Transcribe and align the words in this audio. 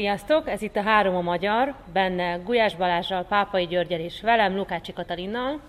Sziasztok! 0.00 0.48
Ez 0.48 0.62
itt 0.62 0.76
a 0.76 0.82
Három 0.82 1.14
a 1.14 1.20
Magyar, 1.20 1.74
benne 1.92 2.36
Gulyás 2.36 2.76
Balázsral, 2.76 3.24
Pápai 3.24 3.66
Györgyel 3.66 4.00
és 4.00 4.20
velem, 4.20 4.56
Lukácsi 4.56 4.92
Katalinnal. 4.92 5.60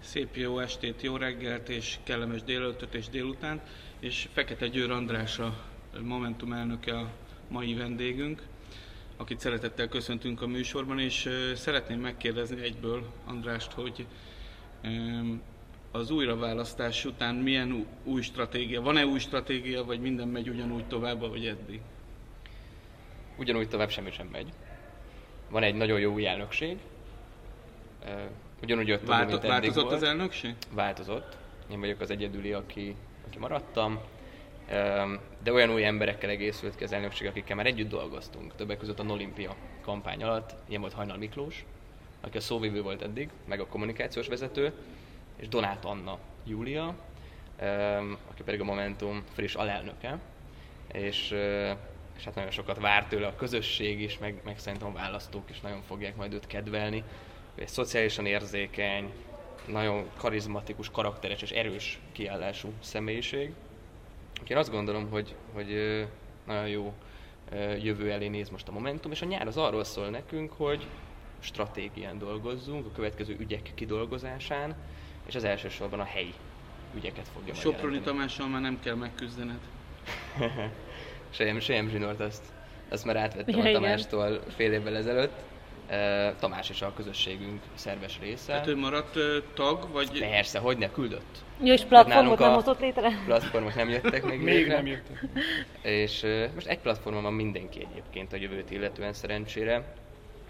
Szép 0.00 0.36
jó 0.36 0.58
estét, 0.58 1.02
jó 1.02 1.16
reggelt 1.16 1.68
és 1.68 1.98
kellemes 2.04 2.42
délelőttöt 2.42 2.94
és 2.94 3.08
délután, 3.08 3.60
és 3.98 4.28
Fekete 4.32 4.66
Győr 4.66 4.90
András 4.90 5.38
a 5.38 5.54
Momentum 6.02 6.52
elnöke 6.52 6.94
a 6.94 7.08
mai 7.48 7.74
vendégünk, 7.74 8.42
akit 9.16 9.40
szeretettel 9.40 9.88
köszöntünk 9.88 10.42
a 10.42 10.46
műsorban, 10.46 10.98
és 10.98 11.28
szeretném 11.54 12.00
megkérdezni 12.00 12.62
egyből 12.62 13.02
Andrást, 13.26 13.72
hogy 13.72 14.06
az 15.90 16.10
újraválasztás 16.10 17.04
után 17.04 17.34
milyen 17.34 17.86
új 18.04 18.22
stratégia, 18.22 18.82
van-e 18.82 19.06
új 19.06 19.18
stratégia, 19.18 19.84
vagy 19.84 20.00
minden 20.00 20.28
megy 20.28 20.48
ugyanúgy 20.48 20.84
tovább, 20.84 21.20
vagy 21.30 21.46
eddig? 21.46 21.80
Ugyanúgy 23.38 23.68
tovább 23.68 23.90
semmi 23.90 24.10
sem 24.10 24.26
megy. 24.26 24.52
Van 25.50 25.62
egy 25.62 25.74
nagyon 25.74 26.00
jó 26.00 26.12
új 26.12 26.26
elnökség, 26.26 26.78
ugyanúgy 28.62 28.88
jött 28.88 29.06
Válto- 29.06 29.30
mint 29.30 29.52
Változott 29.52 29.82
volt. 29.82 29.94
az 29.94 30.02
elnökség? 30.02 30.54
Változott. 30.70 31.36
Én 31.70 31.80
vagyok 31.80 32.00
az 32.00 32.10
egyedüli, 32.10 32.52
aki, 32.52 32.96
aki 33.26 33.38
maradtam. 33.38 34.00
De 35.42 35.52
olyan 35.52 35.70
új 35.70 35.84
emberekkel 35.84 36.30
egészült 36.30 36.76
ki 36.76 36.84
az 36.84 36.92
elnökség, 36.92 37.26
akikkel 37.26 37.56
már 37.56 37.66
együtt 37.66 37.88
dolgoztunk. 37.88 38.54
Többek 38.56 38.78
között 38.78 38.98
a 38.98 39.02
Nolimpia 39.02 39.54
kampány 39.82 40.22
alatt. 40.22 40.54
Ilyen 40.68 40.80
volt 40.80 40.92
Hajnal 40.92 41.16
Miklós, 41.16 41.64
aki 42.20 42.36
a 42.36 42.40
szóvivő 42.40 42.82
volt 42.82 43.02
eddig, 43.02 43.28
meg 43.44 43.60
a 43.60 43.66
kommunikációs 43.66 44.26
vezető, 44.28 44.72
és 45.36 45.48
Donát 45.48 45.84
Anna 45.84 46.18
Júlia, 46.44 46.94
aki 48.30 48.42
pedig 48.44 48.60
a 48.60 48.64
Momentum 48.64 49.22
friss 49.32 49.54
alelnöke. 49.54 50.18
És, 50.92 51.34
és 52.18 52.24
hát 52.24 52.34
nagyon 52.34 52.50
sokat 52.50 52.80
vár 52.80 53.06
tőle 53.06 53.26
a 53.26 53.34
közösség 53.34 54.00
is, 54.00 54.18
meg, 54.18 54.40
meg 54.44 54.58
szerintem 54.58 54.88
a 54.88 54.92
választók 54.92 55.50
is 55.50 55.60
nagyon 55.60 55.82
fogják 55.82 56.16
majd 56.16 56.32
őt 56.32 56.46
kedvelni 56.46 57.04
egy 57.54 57.68
szociálisan 57.68 58.26
érzékeny, 58.26 59.12
nagyon 59.66 60.08
karizmatikus, 60.16 60.90
karakteres 60.90 61.42
és 61.42 61.50
erős 61.50 61.98
kiállású 62.12 62.72
személyiség. 62.80 63.52
Én 64.46 64.56
azt 64.56 64.70
gondolom, 64.70 65.10
hogy, 65.10 65.34
hogy 65.52 65.66
nagyon 66.46 66.68
jó 66.68 66.94
jövő 67.82 68.10
elé 68.10 68.28
néz 68.28 68.48
most 68.48 68.68
a 68.68 68.72
Momentum, 68.72 69.12
és 69.12 69.22
a 69.22 69.26
nyár 69.26 69.46
az 69.46 69.56
arról 69.56 69.84
szól 69.84 70.08
nekünk, 70.08 70.52
hogy 70.52 70.86
stratégián 71.40 72.18
dolgozzunk, 72.18 72.86
a 72.86 72.92
következő 72.94 73.36
ügyek 73.38 73.72
kidolgozásán, 73.74 74.74
és 75.26 75.34
az 75.34 75.44
elsősorban 75.44 76.00
a 76.00 76.04
helyi 76.04 76.34
ügyeket 76.94 77.28
fogja 77.34 77.54
Soproni 77.54 78.00
Tamással 78.00 78.48
már 78.48 78.60
nem 78.60 78.80
kell 78.80 78.94
megküzdened. 78.94 79.60
Sejem, 81.30 81.60
sejem 81.60 81.88
zsinort, 81.88 82.20
azt, 82.20 82.42
azt 82.88 83.04
már 83.04 83.16
átvettem 83.16 83.58
ja, 83.58 83.70
a 83.70 83.72
Tamástól 83.72 84.40
fél 84.56 84.72
évvel 84.72 84.96
ezelőtt. 84.96 85.32
Tamás 86.38 86.70
is 86.70 86.82
a 86.82 86.92
közösségünk 86.96 87.62
szerves 87.74 88.18
része. 88.20 88.52
Hát 88.52 88.66
ő 88.66 88.76
maradt 88.76 89.18
tag, 89.54 89.88
vagy... 89.92 90.18
Persze, 90.18 90.58
hogy 90.58 90.78
ne, 90.78 90.90
küldött. 90.90 91.44
Jó, 91.62 91.72
és 91.72 91.84
platformot 91.84 92.38
nem 92.38 92.52
hozott 92.52 92.80
létre? 92.80 93.22
Platformok 93.24 93.74
nem 93.74 93.88
jöttek 93.88 94.24
még 94.30 94.40
Még 94.40 94.66
nem 94.66 94.86
jöttek. 94.86 95.24
És 95.82 96.26
most 96.54 96.66
egy 96.66 96.78
platformon 96.78 97.22
van 97.22 97.32
mindenki 97.32 97.86
egyébként 97.90 98.32
a 98.32 98.36
jövőt 98.36 98.70
illetően 98.70 99.12
szerencsére. 99.12 99.94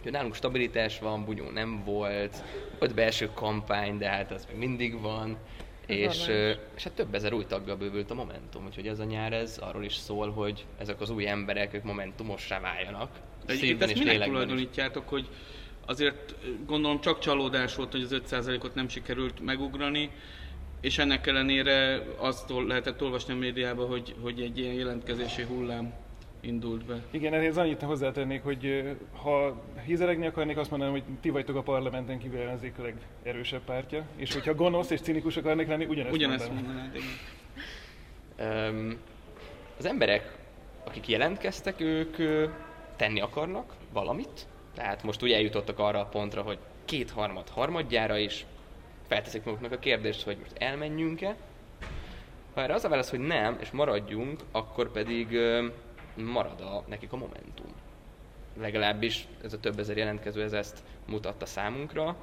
Ugye 0.01 0.11
nálunk 0.11 0.35
stabilitás 0.35 0.98
van, 0.98 1.25
Bunyó 1.25 1.51
nem 1.51 1.83
volt, 1.85 2.37
volt 2.79 2.95
belső 2.95 3.31
kampány, 3.35 3.98
de 3.98 4.09
hát 4.09 4.31
az 4.31 4.47
még 4.51 4.59
mindig 4.59 5.01
van. 5.01 5.37
És, 5.89 6.27
és 6.77 6.83
hát 6.84 6.92
több 6.92 7.14
ezer 7.14 7.33
új 7.33 7.44
taggal 7.47 7.77
bővült 7.77 8.11
a 8.11 8.14
Momentum, 8.14 8.64
úgyhogy 8.64 8.86
ez 8.86 8.98
a 8.98 9.05
nyár 9.05 9.33
ez 9.33 9.58
arról 9.58 9.84
is 9.84 9.95
szól, 9.95 10.30
hogy 10.30 10.67
ezek 10.78 11.00
az 11.00 11.11
új 11.11 11.28
emberek, 11.28 11.75
ők 11.75 11.83
Momentumossá 11.83 12.61
váljanak. 12.61 13.11
De 13.46 13.55
Szívben 13.55 13.89
ezt 13.89 13.98
minek 13.98 14.24
tulajdonítjátok, 14.24 15.08
hogy 15.08 15.29
azért 15.86 16.35
gondolom 16.67 17.01
csak 17.01 17.18
csalódás 17.18 17.74
volt, 17.74 17.92
hogy 17.92 18.02
az 18.02 18.20
5%-ot 18.30 18.74
nem 18.74 18.89
sikerült 18.89 19.40
megugrani, 19.40 20.11
és 20.80 20.98
ennek 20.98 21.27
ellenére 21.27 22.02
azt 22.17 22.52
lehetett 22.67 23.02
olvasni 23.02 23.33
a 23.33 23.36
médiában, 23.36 23.89
hogy, 23.89 24.14
hogy 24.20 24.40
egy 24.40 24.58
ilyen 24.58 24.74
jelentkezési 24.74 25.42
hullám 25.42 25.95
indult 26.41 26.85
be. 26.85 27.03
Igen, 27.11 27.35
ehhez 27.35 27.57
annyit 27.57 27.83
hozzátennék, 27.83 28.43
hogy 28.43 28.95
ha 29.23 29.63
hízelegni 29.85 30.27
akarnék, 30.27 30.57
azt 30.57 30.71
mondanám, 30.71 30.95
hogy 30.95 31.05
ti 31.21 31.31
vagytok 31.31 31.57
a 31.57 31.63
parlamenten 31.63 32.19
kívül 32.19 32.41
ellenzék 32.41 32.79
a 32.79 32.83
legerősebb 32.83 33.63
pártja, 33.65 34.05
és 34.17 34.33
hogyha 34.33 34.55
gonosz 34.55 34.91
és 34.91 35.01
cinikus 35.01 35.37
akarnék 35.37 35.69
lenni, 35.69 35.85
ugyanezt, 35.85 36.15
ugyanezt 36.15 36.53
mondanád. 36.53 36.97
Um, 38.39 38.97
az 39.79 39.85
emberek, 39.85 40.37
akik 40.85 41.09
jelentkeztek, 41.09 41.81
ők 41.81 42.17
tenni 42.97 43.20
akarnak 43.20 43.75
valamit, 43.93 44.47
tehát 44.75 45.03
most 45.03 45.23
ugye 45.23 45.37
eljutottak 45.37 45.79
arra 45.79 46.01
a 46.01 46.05
pontra, 46.05 46.43
hogy 46.43 46.59
kétharmad 46.85 47.49
harmadjára 47.49 48.19
is 48.19 48.47
felteszik 49.07 49.45
maguknak 49.45 49.73
a 49.73 49.79
kérdést, 49.79 50.23
hogy 50.23 50.37
most 50.39 50.53
elmenjünk-e. 50.59 51.37
Ha 52.55 52.63
erre 52.63 52.75
az 52.75 52.85
a 52.85 52.89
válasz, 52.89 53.11
hogy 53.11 53.19
nem, 53.19 53.57
és 53.61 53.70
maradjunk, 53.70 54.41
akkor 54.53 54.93
pedig 54.93 55.39
marad 56.24 56.61
a, 56.61 56.84
nekik 56.89 57.12
a 57.12 57.17
momentum. 57.17 57.73
Legalábbis 58.61 59.27
ez 59.45 59.52
a 59.52 59.61
több 59.61 59.79
ezer 59.79 59.96
jelentkező 59.96 60.42
ez 60.42 60.52
ezt 60.52 60.83
mutatta 61.06 61.46
számunkra. 61.46 62.17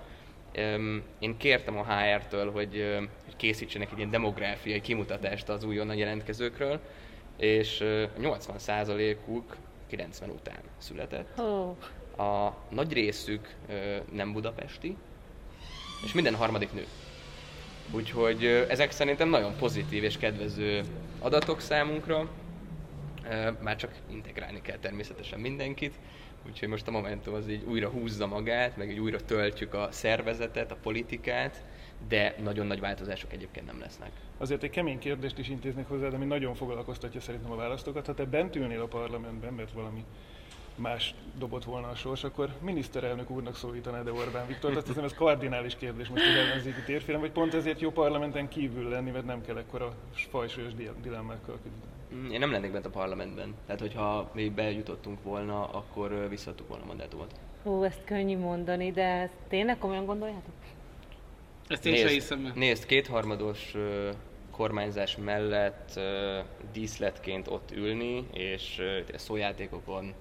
Én 1.20 1.38
kértem 1.38 1.78
a 1.78 1.84
HR-től, 1.84 2.52
hogy, 2.52 3.00
készítsenek 3.38 3.92
egy 3.92 3.98
ilyen 3.98 4.10
demográfiai 4.10 4.82
kimutatást 4.82 5.50
az 5.50 5.64
újonnan 5.64 5.96
jelentkezőkről, 5.96 6.80
és 7.38 7.78
80%-uk 8.22 9.56
90 9.88 10.30
után 10.30 10.62
született. 10.78 11.40
Oh. 11.40 11.76
A 12.28 12.58
nagy 12.70 12.94
részük 12.94 13.56
nem 14.12 14.34
budapesti, 14.34 14.98
és 16.06 16.14
minden 16.14 16.36
harmadik 16.36 16.74
nő. 16.74 16.86
Úgyhogy 17.92 18.46
ezek 18.46 18.92
szerintem 18.92 19.30
nagyon 19.30 19.56
pozitív 19.56 20.04
és 20.04 20.18
kedvező 20.18 20.84
adatok 21.20 21.60
számunkra. 21.60 22.30
Már 23.60 23.76
csak 23.76 23.92
integrálni 24.10 24.62
kell 24.62 24.78
természetesen 24.78 25.40
mindenkit, 25.40 25.94
úgyhogy 26.48 26.68
most 26.68 26.88
a 26.88 26.92
Momentum 26.92 27.34
az 27.34 27.50
így 27.50 27.64
újra 27.64 27.90
húzza 27.90 28.28
magát, 28.28 28.78
meg 28.78 28.92
így 28.92 29.00
újra 29.00 29.20
töltjük 29.20 29.74
a 29.74 29.88
szervezetet, 29.92 30.72
a 30.72 30.78
politikát, 30.82 31.64
de 32.08 32.36
nagyon 32.44 32.68
nagy 32.68 32.80
változások 32.80 33.34
egyébként 33.34 33.66
nem 33.66 33.80
lesznek. 33.80 34.12
Azért 34.38 34.64
egy 34.64 34.70
kemény 34.70 35.00
kérdést 35.00 35.38
is 35.38 35.50
intéznék 35.50 35.88
hozzá, 35.88 36.08
ami 36.08 36.26
nagyon 36.26 36.56
foglalkoztatja 36.56 37.22
szerintem 37.22 37.52
a 37.52 37.56
választókat. 37.56 38.06
Ha 38.06 38.14
te 38.14 38.26
bent 38.26 38.56
ülnél 38.56 38.82
a 38.82 38.88
parlamentben, 38.88 39.54
mert 39.54 39.72
valami 39.72 40.06
más 40.76 41.16
dobott 41.38 41.64
volna 41.64 41.88
a 41.88 41.96
sors, 41.96 42.24
akkor 42.24 42.50
miniszterelnök 42.62 43.30
úrnak 43.30 43.56
szólítaná 43.56 44.02
de 44.02 44.12
Orbán 44.12 44.48
Viktor. 44.48 44.78
Azt 44.78 44.88
hiszem 44.88 45.04
ez 45.04 45.14
kardinális 45.14 45.76
kérdés 45.76 46.08
most 46.08 46.24
az 46.26 46.36
ellenzéki 46.36 46.82
térfélen, 46.86 47.22
vagy 47.22 47.32
pont 47.32 47.54
ezért 47.54 47.82
jó 47.82 47.92
parlamenten 47.92 48.48
kívül 48.48 48.90
lenni, 48.90 49.12
mert 49.12 49.26
nem 49.26 49.42
kell 49.42 49.58
ekkora 49.58 49.96
fajsúlyos 50.30 50.74
dilemmákkal 51.02 51.60
küzdeni. 51.64 51.94
Én 52.32 52.40
nem 52.40 52.52
lennék 52.52 52.72
bent 52.72 52.86
a 52.86 52.90
parlamentben. 52.90 53.56
Tehát, 53.66 53.82
hogyha 53.82 54.30
még 54.34 54.52
bejutottunk 54.52 55.24
volna, 55.24 55.66
akkor 55.70 56.30
visszadtuk 56.30 56.68
volna 56.68 56.84
a 56.84 56.88
mandátumot. 56.88 57.34
Hú, 57.64 57.84
ezt 57.84 58.04
könnyű 58.04 58.38
mondani, 58.38 58.92
de 58.92 59.04
ezt 59.04 59.34
tényleg 59.48 59.78
komolyan 59.78 60.06
gondoljátok? 60.06 60.54
Ezt 61.68 61.86
én 61.86 61.92
nézd, 61.92 62.08
hiszem. 62.08 62.52
Nézd, 62.56 62.86
kétharmados 62.86 63.74
uh, 63.74 64.10
kormányzás 64.52 65.18
mellett 65.18 65.92
uh, 65.96 66.04
díszletként 66.74 67.48
ott 67.48 67.72
ülni, 67.72 68.28
és 68.34 68.78
uh, 68.80 69.16
szójátékokon 69.16 70.14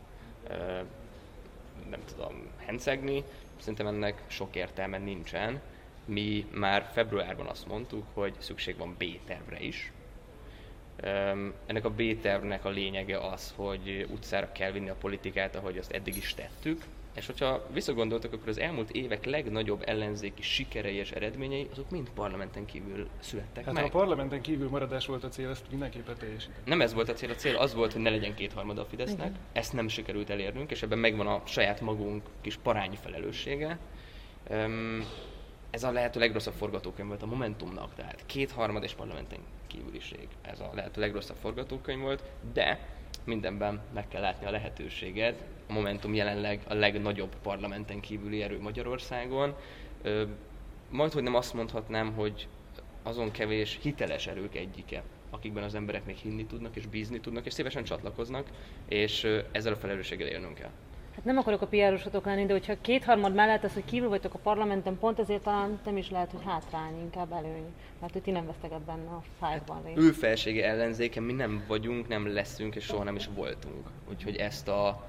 nem 1.90 2.00
tudom, 2.04 2.46
hencegni, 2.56 3.24
szerintem 3.56 3.86
ennek 3.86 4.22
sok 4.26 4.56
értelme 4.56 4.98
nincsen. 4.98 5.60
Mi 6.04 6.46
már 6.52 6.90
februárban 6.92 7.46
azt 7.46 7.66
mondtuk, 7.66 8.04
hogy 8.12 8.34
szükség 8.38 8.76
van 8.76 8.96
B-tervre 8.98 9.60
is. 9.60 9.92
Ennek 11.66 11.84
a 11.84 11.90
B-tervnek 11.90 12.64
a 12.64 12.68
lényege 12.68 13.18
az, 13.18 13.52
hogy 13.56 14.06
utcára 14.10 14.52
kell 14.52 14.70
vinni 14.70 14.88
a 14.88 14.94
politikát, 14.94 15.56
ahogy 15.56 15.78
azt 15.78 15.92
eddig 15.92 16.16
is 16.16 16.34
tettük, 16.34 16.82
és 17.14 17.26
hogyha 17.26 17.66
visszagondoltak, 17.72 18.32
akkor 18.32 18.48
az 18.48 18.58
elmúlt 18.58 18.90
évek 18.90 19.24
legnagyobb 19.24 19.82
ellenzéki 19.86 20.42
sikerei 20.42 20.94
és 20.94 21.10
eredményei, 21.10 21.68
azok 21.72 21.90
mind 21.90 22.10
parlamenten 22.14 22.64
kívül 22.64 23.08
születtek 23.18 23.64
hát 23.64 23.74
meg. 23.74 23.84
A 23.84 23.88
parlamenten 23.88 24.40
kívül 24.40 24.68
maradás 24.68 25.06
volt 25.06 25.24
a 25.24 25.28
cél, 25.28 25.48
ezt 25.48 25.70
mindenképpen 25.70 26.16
teljesíteni. 26.18 26.62
Nem 26.64 26.80
ez 26.80 26.94
volt 26.94 27.08
a 27.08 27.12
cél, 27.12 27.30
a 27.30 27.34
cél 27.34 27.56
az 27.56 27.74
volt, 27.74 27.92
hogy 27.92 28.02
ne 28.02 28.10
legyen 28.10 28.34
kétharmada 28.34 28.80
a 28.80 28.84
Fidesznek. 28.84 29.26
Igen. 29.26 29.38
Ezt 29.52 29.72
nem 29.72 29.88
sikerült 29.88 30.30
elérnünk, 30.30 30.70
és 30.70 30.82
ebben 30.82 30.98
megvan 30.98 31.26
a 31.26 31.42
saját 31.46 31.80
magunk 31.80 32.22
kis 32.40 32.56
parányi 32.56 32.96
felelőssége. 32.96 33.78
Um, 34.50 35.04
ez 35.70 35.82
a 35.82 35.90
lehető 35.90 36.20
legrosszabb 36.20 36.54
forgatókönyv 36.54 37.08
volt 37.08 37.22
a 37.22 37.26
Momentumnak, 37.26 37.94
tehát 37.94 38.22
kétharmad 38.26 38.82
és 38.82 38.92
parlamenten 38.92 39.38
kívüliség. 39.74 40.28
Ez 40.42 40.60
a 40.60 40.70
lehető 40.74 41.00
legrosszabb 41.00 41.36
forgatókönyv 41.36 42.00
volt, 42.00 42.22
de 42.52 42.88
mindenben 43.24 43.80
meg 43.94 44.08
kell 44.08 44.20
látni 44.20 44.46
a 44.46 44.50
lehetőséget. 44.50 45.44
A 45.68 45.72
Momentum 45.72 46.14
jelenleg 46.14 46.60
a 46.68 46.74
legnagyobb 46.74 47.36
parlamenten 47.42 48.00
kívüli 48.00 48.42
erő 48.42 48.60
Magyarországon. 48.60 49.54
Majd, 50.90 51.12
hogy 51.12 51.22
nem 51.22 51.34
azt 51.34 51.54
mondhatnám, 51.54 52.12
hogy 52.12 52.48
azon 53.02 53.30
kevés 53.30 53.78
hiteles 53.82 54.26
erők 54.26 54.54
egyike, 54.54 55.02
akikben 55.30 55.62
az 55.62 55.74
emberek 55.74 56.04
még 56.04 56.16
hinni 56.16 56.46
tudnak, 56.46 56.76
és 56.76 56.86
bízni 56.86 57.20
tudnak, 57.20 57.46
és 57.46 57.52
szívesen 57.52 57.84
csatlakoznak, 57.84 58.46
és 58.88 59.28
ezzel 59.52 59.72
a 59.72 59.76
felelősséggel 59.76 60.28
élnünk 60.28 60.54
kell. 60.54 60.70
Hát 61.14 61.24
nem 61.24 61.36
akarok 61.36 61.60
a 61.62 61.66
PR-osotok 61.66 62.24
lenni, 62.24 62.46
de 62.46 62.52
hogyha 62.52 62.80
kétharmad 62.80 63.34
mellett 63.34 63.64
az, 63.64 63.72
hogy 63.74 63.84
kívül 63.84 64.08
vagytok 64.08 64.34
a 64.34 64.38
parlamenten, 64.38 64.98
pont 64.98 65.18
ezért 65.18 65.42
talán 65.42 65.80
nem 65.84 65.96
is 65.96 66.10
lehet, 66.10 66.30
hogy 66.30 66.44
hátrány, 66.44 67.00
inkább 67.00 67.32
előny. 67.32 67.74
Mert 68.00 68.12
hogy 68.12 68.22
ti 68.22 68.30
nem 68.30 68.46
vesztek 68.46 68.72
ebben 68.72 69.06
a 69.06 69.22
fájlban 69.38 69.82
részt. 69.84 69.98
Ő 69.98 70.10
felsége 70.10 70.68
ellenzéke, 70.68 71.20
mi 71.20 71.32
nem 71.32 71.64
vagyunk, 71.68 72.08
nem 72.08 72.32
leszünk, 72.32 72.74
és 72.74 72.84
soha 72.84 73.04
nem 73.04 73.16
is 73.16 73.28
voltunk. 73.34 73.88
Úgyhogy 74.10 74.36
ezt 74.36 74.68
a 74.68 75.08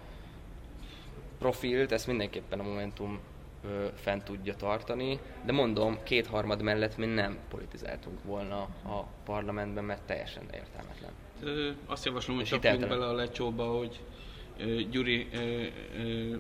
profilt, 1.39 1.91
ezt 1.91 2.07
mindenképpen 2.07 2.59
a 2.59 2.63
Momentum 2.63 3.19
ö, 3.63 3.85
fent 3.95 4.23
tudja 4.23 4.55
tartani, 4.55 5.19
de 5.45 5.51
mondom, 5.51 5.97
kétharmad 6.03 6.61
mellett 6.61 6.97
mi 6.97 7.05
nem 7.05 7.37
politizáltunk 7.49 8.23
volna 8.23 8.61
a 8.83 9.05
parlamentben, 9.25 9.83
mert 9.83 10.01
teljesen 10.01 10.43
értelmetlen. 10.53 11.11
Ö, 11.43 11.69
azt 11.85 12.05
javaslom, 12.05 12.35
hogy 12.35 12.45
csapjunk 12.45 12.87
bele 12.87 13.05
a 13.05 13.13
lecsóba, 13.13 13.77
hogy 13.77 13.99
Gyuri 14.89 15.27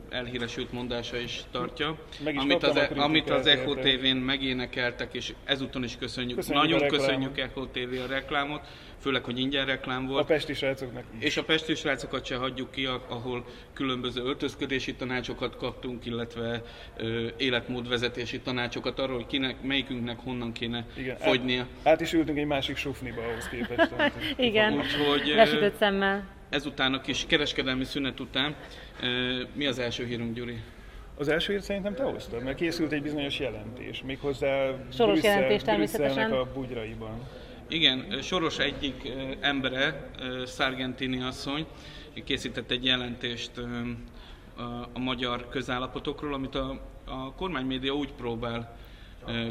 elhíresült 0.09 0.71
mondása 0.71 1.17
is 1.17 1.41
tartja, 1.51 1.97
is 2.25 2.35
amit 2.35 2.63
az, 2.63 2.75
e- 2.75 2.89
amit 2.95 3.29
az 3.29 3.47
Echo 3.47 3.75
TV-n 3.75 4.17
megénekeltek, 4.17 5.13
és 5.13 5.33
ezúton 5.43 5.83
is 5.83 5.97
köszönjük. 5.97 6.35
köszönjük 6.35 6.63
Nagyon 6.63 6.87
köszönjük 6.87 7.39
Echo 7.39 7.65
TV 7.65 8.01
a 8.03 8.07
reklámot, 8.07 8.61
főleg, 8.99 9.23
hogy 9.23 9.39
ingyen 9.39 9.65
reklám 9.65 10.07
volt. 10.07 10.23
A 10.23 10.25
pesti 10.25 10.53
srácoknak. 10.53 11.03
És 11.19 11.37
a 11.37 11.43
pesti 11.43 11.75
srácokat 11.75 12.25
se 12.25 12.35
hagyjuk 12.35 12.71
ki, 12.71 12.85
ahol 13.07 13.45
különböző 13.73 14.21
öltözködési 14.21 14.93
tanácsokat 14.93 15.57
kaptunk, 15.57 16.05
illetve 16.05 16.61
ö, 16.97 17.27
életmódvezetési 17.37 18.39
tanácsokat 18.39 18.99
arról, 18.99 19.15
hogy 19.15 19.27
kinek, 19.27 19.61
melyikünknek 19.61 20.19
honnan 20.19 20.51
kéne 20.51 20.85
Igen, 20.97 21.17
fogynia. 21.17 21.61
Át, 21.61 21.67
át 21.87 22.01
is 22.01 22.13
ültünk 22.13 22.37
egy 22.37 22.45
másik 22.45 22.77
sofniba 22.77 23.21
ahhoz 23.21 23.49
képest. 23.49 23.91
Igen, 24.37 24.73
Úgyhogy, 24.73 25.33
lesütött 25.35 25.77
szemmel 25.77 26.34
ezután 26.49 26.93
a 26.93 27.01
kis 27.01 27.25
kereskedelmi 27.27 27.83
szünet 27.83 28.19
után 28.19 28.55
mi 29.53 29.65
az 29.65 29.79
első 29.79 30.05
hírunk, 30.05 30.35
Gyuri? 30.35 30.61
Az 31.17 31.27
első 31.27 31.51
hírt 31.51 31.63
szerintem 31.63 31.95
te 31.95 32.03
hoztad, 32.03 32.43
mert 32.43 32.57
készült 32.57 32.91
egy 32.91 33.01
bizonyos 33.01 33.39
jelentés, 33.39 34.01
méghozzá 34.05 34.71
Soros 34.93 35.19
Brüsszel, 35.19 35.33
jelentés 35.33 35.61
természetesen. 35.61 36.31
a 36.31 36.53
bugyraiban. 36.53 37.19
Igen, 37.67 38.21
Soros 38.21 38.59
egyik 38.59 39.11
embere, 39.39 40.09
Sargentini 40.47 41.21
asszony, 41.21 41.65
készített 42.23 42.71
egy 42.71 42.85
jelentést 42.85 43.51
a 44.93 44.99
magyar 44.99 45.49
közállapotokról, 45.49 46.33
amit 46.33 46.55
a, 46.55 46.81
a 47.05 47.33
kormánymédia 47.33 47.93
úgy 47.93 48.11
próbál 48.11 48.77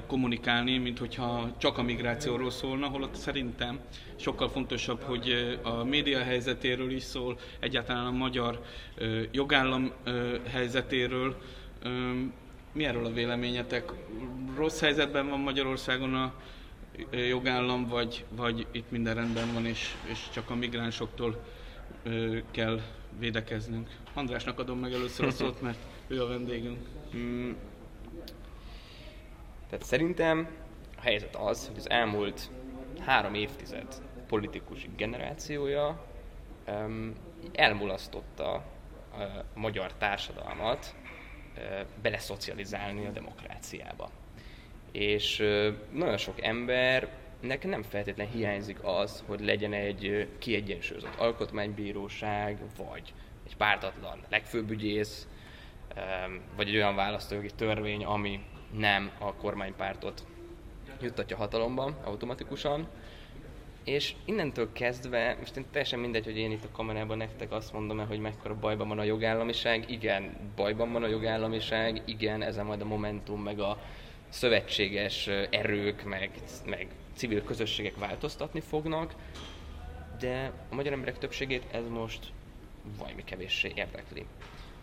kommunikálni, 0.06 0.78
mint 0.78 0.98
hogyha 0.98 1.50
csak 1.58 1.78
a 1.78 1.82
migrációról 1.82 2.50
szólna, 2.50 2.86
holott 2.86 3.14
szerintem 3.14 3.78
sokkal 4.16 4.48
fontosabb, 4.48 5.00
hogy 5.00 5.58
a 5.62 5.84
média 5.84 6.22
helyzetéről 6.22 6.90
is 6.90 7.02
szól, 7.02 7.38
egyáltalán 7.60 8.06
a 8.06 8.10
magyar 8.10 8.62
jogállam 9.30 9.92
helyzetéről. 10.50 11.36
Mi 12.72 12.84
erről 12.84 13.06
a 13.06 13.12
véleményetek? 13.12 13.92
Rossz 14.56 14.80
helyzetben 14.80 15.28
van 15.28 15.40
Magyarországon 15.40 16.14
a 16.14 16.34
jogállam, 17.28 17.88
vagy, 17.88 18.24
vagy 18.36 18.66
itt 18.70 18.90
minden 18.90 19.14
rendben 19.14 19.52
van, 19.52 19.66
és, 19.66 19.94
és 20.10 20.18
csak 20.32 20.50
a 20.50 20.54
migránsoktól 20.54 21.44
kell 22.50 22.80
védekeznünk? 23.18 23.88
Andrásnak 24.14 24.58
adom 24.58 24.78
meg 24.78 24.92
először 24.92 25.26
a 25.26 25.30
szót, 25.30 25.60
mert 25.60 25.78
ő 26.06 26.22
a 26.22 26.26
vendégünk. 26.26 26.78
Tehát 29.74 29.88
szerintem 29.88 30.48
a 30.96 31.00
helyzet 31.00 31.36
az, 31.36 31.66
hogy 31.66 31.78
az 31.78 31.90
elmúlt 31.90 32.50
három 33.00 33.34
évtized 33.34 34.02
politikus 34.26 34.86
generációja 34.96 36.04
um, 36.68 37.14
elmulasztotta 37.52 38.52
a 38.52 38.62
magyar 39.54 39.92
társadalmat 39.92 40.94
beleszocializálni 42.02 43.06
a 43.06 43.10
demokráciába. 43.10 44.10
És 44.92 45.36
nagyon 45.92 46.16
sok 46.16 46.42
embernek 46.42 47.64
nem 47.64 47.82
feltétlenül 47.82 48.32
hiányzik 48.32 48.78
az, 48.82 49.24
hogy 49.26 49.40
legyen 49.40 49.72
egy 49.72 50.28
kiegyensúlyozott 50.38 51.14
alkotmánybíróság, 51.18 52.58
vagy 52.76 53.14
egy 53.46 53.56
pártatlan 53.56 54.24
legfőbb 54.28 54.70
ügyész, 54.70 55.28
vagy 56.56 56.68
egy 56.68 56.76
olyan 56.76 56.94
választójogi 56.94 57.50
törvény, 57.56 58.04
ami 58.04 58.40
nem 58.78 59.10
a 59.18 59.34
kormánypártot 59.34 60.24
juttatja 61.00 61.36
hatalomban 61.36 61.96
automatikusan, 62.04 62.88
és 63.84 64.14
innentől 64.24 64.72
kezdve, 64.72 65.36
most 65.38 65.56
én 65.56 65.64
teljesen 65.70 65.98
mindegy, 65.98 66.24
hogy 66.24 66.36
én 66.36 66.50
itt 66.50 66.64
a 66.64 66.72
kamerában 66.72 67.16
nektek 67.16 67.52
azt 67.52 67.72
mondom 67.72 68.06
hogy 68.06 68.18
mekkora 68.18 68.58
bajban 68.58 68.88
van 68.88 68.98
a 68.98 69.02
jogállamiság, 69.02 69.90
igen, 69.90 70.36
bajban 70.56 70.92
van 70.92 71.02
a 71.02 71.06
jogállamiság, 71.06 72.02
igen, 72.04 72.42
ezen 72.42 72.66
majd 72.66 72.80
a 72.80 72.84
Momentum, 72.84 73.42
meg 73.42 73.60
a 73.60 73.78
szövetséges 74.28 75.26
erők, 75.50 76.04
meg, 76.04 76.30
meg 76.66 76.88
civil 77.14 77.44
közösségek 77.44 77.98
változtatni 77.98 78.60
fognak, 78.60 79.14
de 80.20 80.52
a 80.70 80.74
magyar 80.74 80.92
emberek 80.92 81.18
többségét 81.18 81.64
ez 81.70 81.88
most 81.88 82.32
valami 82.98 83.24
kevéssé 83.24 83.72
érdekli. 83.74 84.26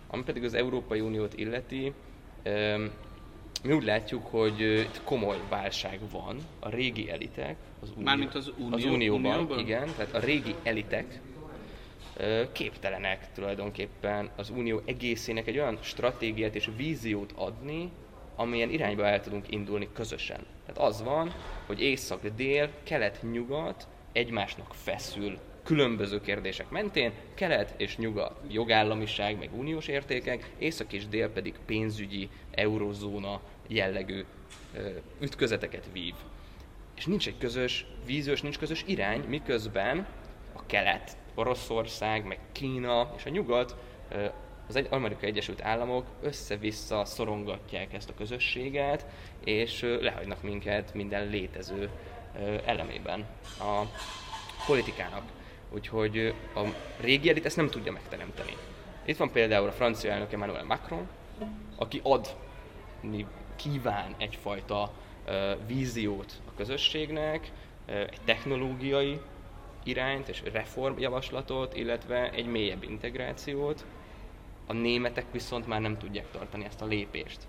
Ami 0.08 0.24
pedig 0.24 0.44
az 0.44 0.54
Európai 0.54 1.00
Uniót 1.00 1.34
illeti, 1.34 1.94
mi 3.63 3.74
úgy 3.74 3.84
látjuk, 3.84 4.25
hogy 4.25 4.62
itt 4.62 5.02
komoly 5.04 5.40
válság 5.50 6.00
van. 6.12 6.38
A 6.60 6.69
régi 6.69 7.12
elitek, 7.12 7.56
az, 7.81 7.90
unió, 7.90 8.04
Mármint 8.04 8.36
az, 8.36 8.52
unió, 8.58 8.75
az 8.75 8.86
unióban, 8.86 9.34
unióban, 9.34 9.60
igen, 9.60 9.90
tehát 9.96 10.13
a 10.13 10.19
régi 10.19 10.56
elitek 10.63 11.22
képtelenek 12.52 13.31
tulajdonképpen 13.34 14.30
az 14.36 14.50
unió 14.50 14.81
egészének 14.86 15.48
egy 15.48 15.58
olyan 15.58 15.78
stratégiát 15.81 16.56
és 16.56 16.69
víziót 16.75 17.31
adni, 17.36 17.92
amilyen 18.36 18.69
irányba 18.69 19.06
el 19.06 19.22
tudunk 19.22 19.52
indulni 19.52 19.88
közösen. 19.94 20.46
Tehát 20.66 20.90
az 20.90 21.04
van, 21.04 21.34
hogy 21.66 21.81
észak-dél, 21.81 22.69
kelet-nyugat 22.84 23.88
egymásnak 24.12 24.74
feszül 24.74 25.40
különböző 25.71 26.21
kérdések 26.21 26.69
mentén, 26.69 27.12
kelet 27.33 27.73
és 27.77 27.97
nyugat 27.97 28.39
jogállamiság, 28.47 29.38
meg 29.38 29.50
uniós 29.53 29.88
értékek, 29.88 30.51
észak 30.57 30.94
és 30.94 31.07
dél 31.07 31.29
pedig 31.29 31.53
pénzügyi, 31.65 32.29
eurozóna 32.51 33.41
jellegű 33.68 34.25
ütközeteket 35.19 35.89
vív. 35.94 36.13
És 36.95 37.06
nincs 37.06 37.27
egy 37.27 37.38
közös 37.38 37.85
víziós, 38.06 38.41
nincs 38.41 38.57
közös 38.57 38.83
irány, 38.87 39.23
miközben 39.28 40.07
a 40.54 40.66
kelet, 40.66 41.18
Oroszország, 41.35 42.25
meg 42.25 42.40
Kína 42.51 43.13
és 43.18 43.25
a 43.25 43.30
nyugat, 43.30 43.75
az 44.68 44.83
Amerikai 44.90 45.30
Egyesült 45.30 45.61
Államok 45.61 46.06
össze-vissza 46.21 47.06
szorongatják 47.06 47.94
ezt 47.94 48.09
a 48.09 48.13
közösséget, 48.13 49.06
és 49.44 49.81
lehagynak 50.01 50.42
minket 50.42 50.94
minden 50.94 51.30
létező 51.30 51.90
elemében 52.66 53.25
a 53.59 53.81
politikának. 54.66 55.40
Úgyhogy 55.73 56.33
a 56.56 56.61
régi 56.99 57.30
elit 57.30 57.45
ezt 57.45 57.56
nem 57.56 57.69
tudja 57.69 57.92
megteremteni. 57.92 58.57
Itt 59.06 59.18
van 59.18 59.31
például 59.31 59.68
a 59.68 59.71
francia 59.71 60.11
elnök 60.11 60.33
Emmanuel 60.33 60.63
Macron, 60.63 61.07
aki 61.75 62.01
adni 62.04 63.25
kíván 63.56 64.16
egyfajta 64.18 64.92
víziót 65.68 66.42
a 66.47 66.54
közösségnek, 66.56 67.51
egy 67.85 68.21
technológiai 68.25 69.19
irányt 69.83 70.28
és 70.28 70.44
reformjavaslatot, 70.51 71.75
illetve 71.75 72.31
egy 72.31 72.45
mélyebb 72.45 72.83
integrációt. 72.83 73.85
A 74.68 74.73
németek 74.73 75.25
viszont 75.31 75.68
már 75.68 75.81
nem 75.81 75.97
tudják 75.97 76.31
tartani 76.31 76.66
ezt 76.66 76.81
a 76.81 76.85
lépést. 76.85 77.40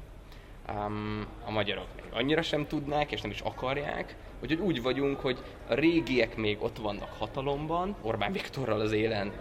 A 1.44 1.50
magyarok 1.50 1.86
még 1.94 2.04
annyira 2.12 2.42
sem 2.42 2.66
tudnák, 2.66 3.12
és 3.12 3.20
nem 3.20 3.30
is 3.30 3.40
akarják, 3.40 4.16
Úgyhogy 4.42 4.60
úgy 4.60 4.82
vagyunk, 4.82 5.20
hogy 5.20 5.38
a 5.68 5.74
régiek 5.74 6.36
még 6.36 6.62
ott 6.62 6.76
vannak 6.76 7.12
hatalomban, 7.18 7.96
Orbán 8.00 8.32
Viktorral 8.32 8.80
az 8.80 8.92
élen 8.92 9.32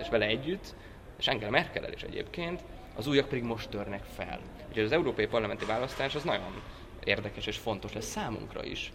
és 0.00 0.08
vele 0.08 0.26
együtt, 0.26 0.74
és 1.18 1.28
Angela 1.28 1.50
Merkel 1.50 1.92
is 1.92 2.02
egyébként, 2.02 2.64
az 2.96 3.06
újak 3.06 3.28
pedig 3.28 3.42
most 3.42 3.68
törnek 3.68 4.04
fel. 4.04 4.40
Úgyhogy 4.68 4.84
az 4.84 4.92
európai 4.92 5.26
parlamenti 5.26 5.64
választás 5.64 6.14
az 6.14 6.22
nagyon 6.22 6.62
érdekes 7.04 7.46
és 7.46 7.56
fontos 7.56 7.92
lesz 7.92 8.06
számunkra 8.10 8.64
is, 8.64 8.92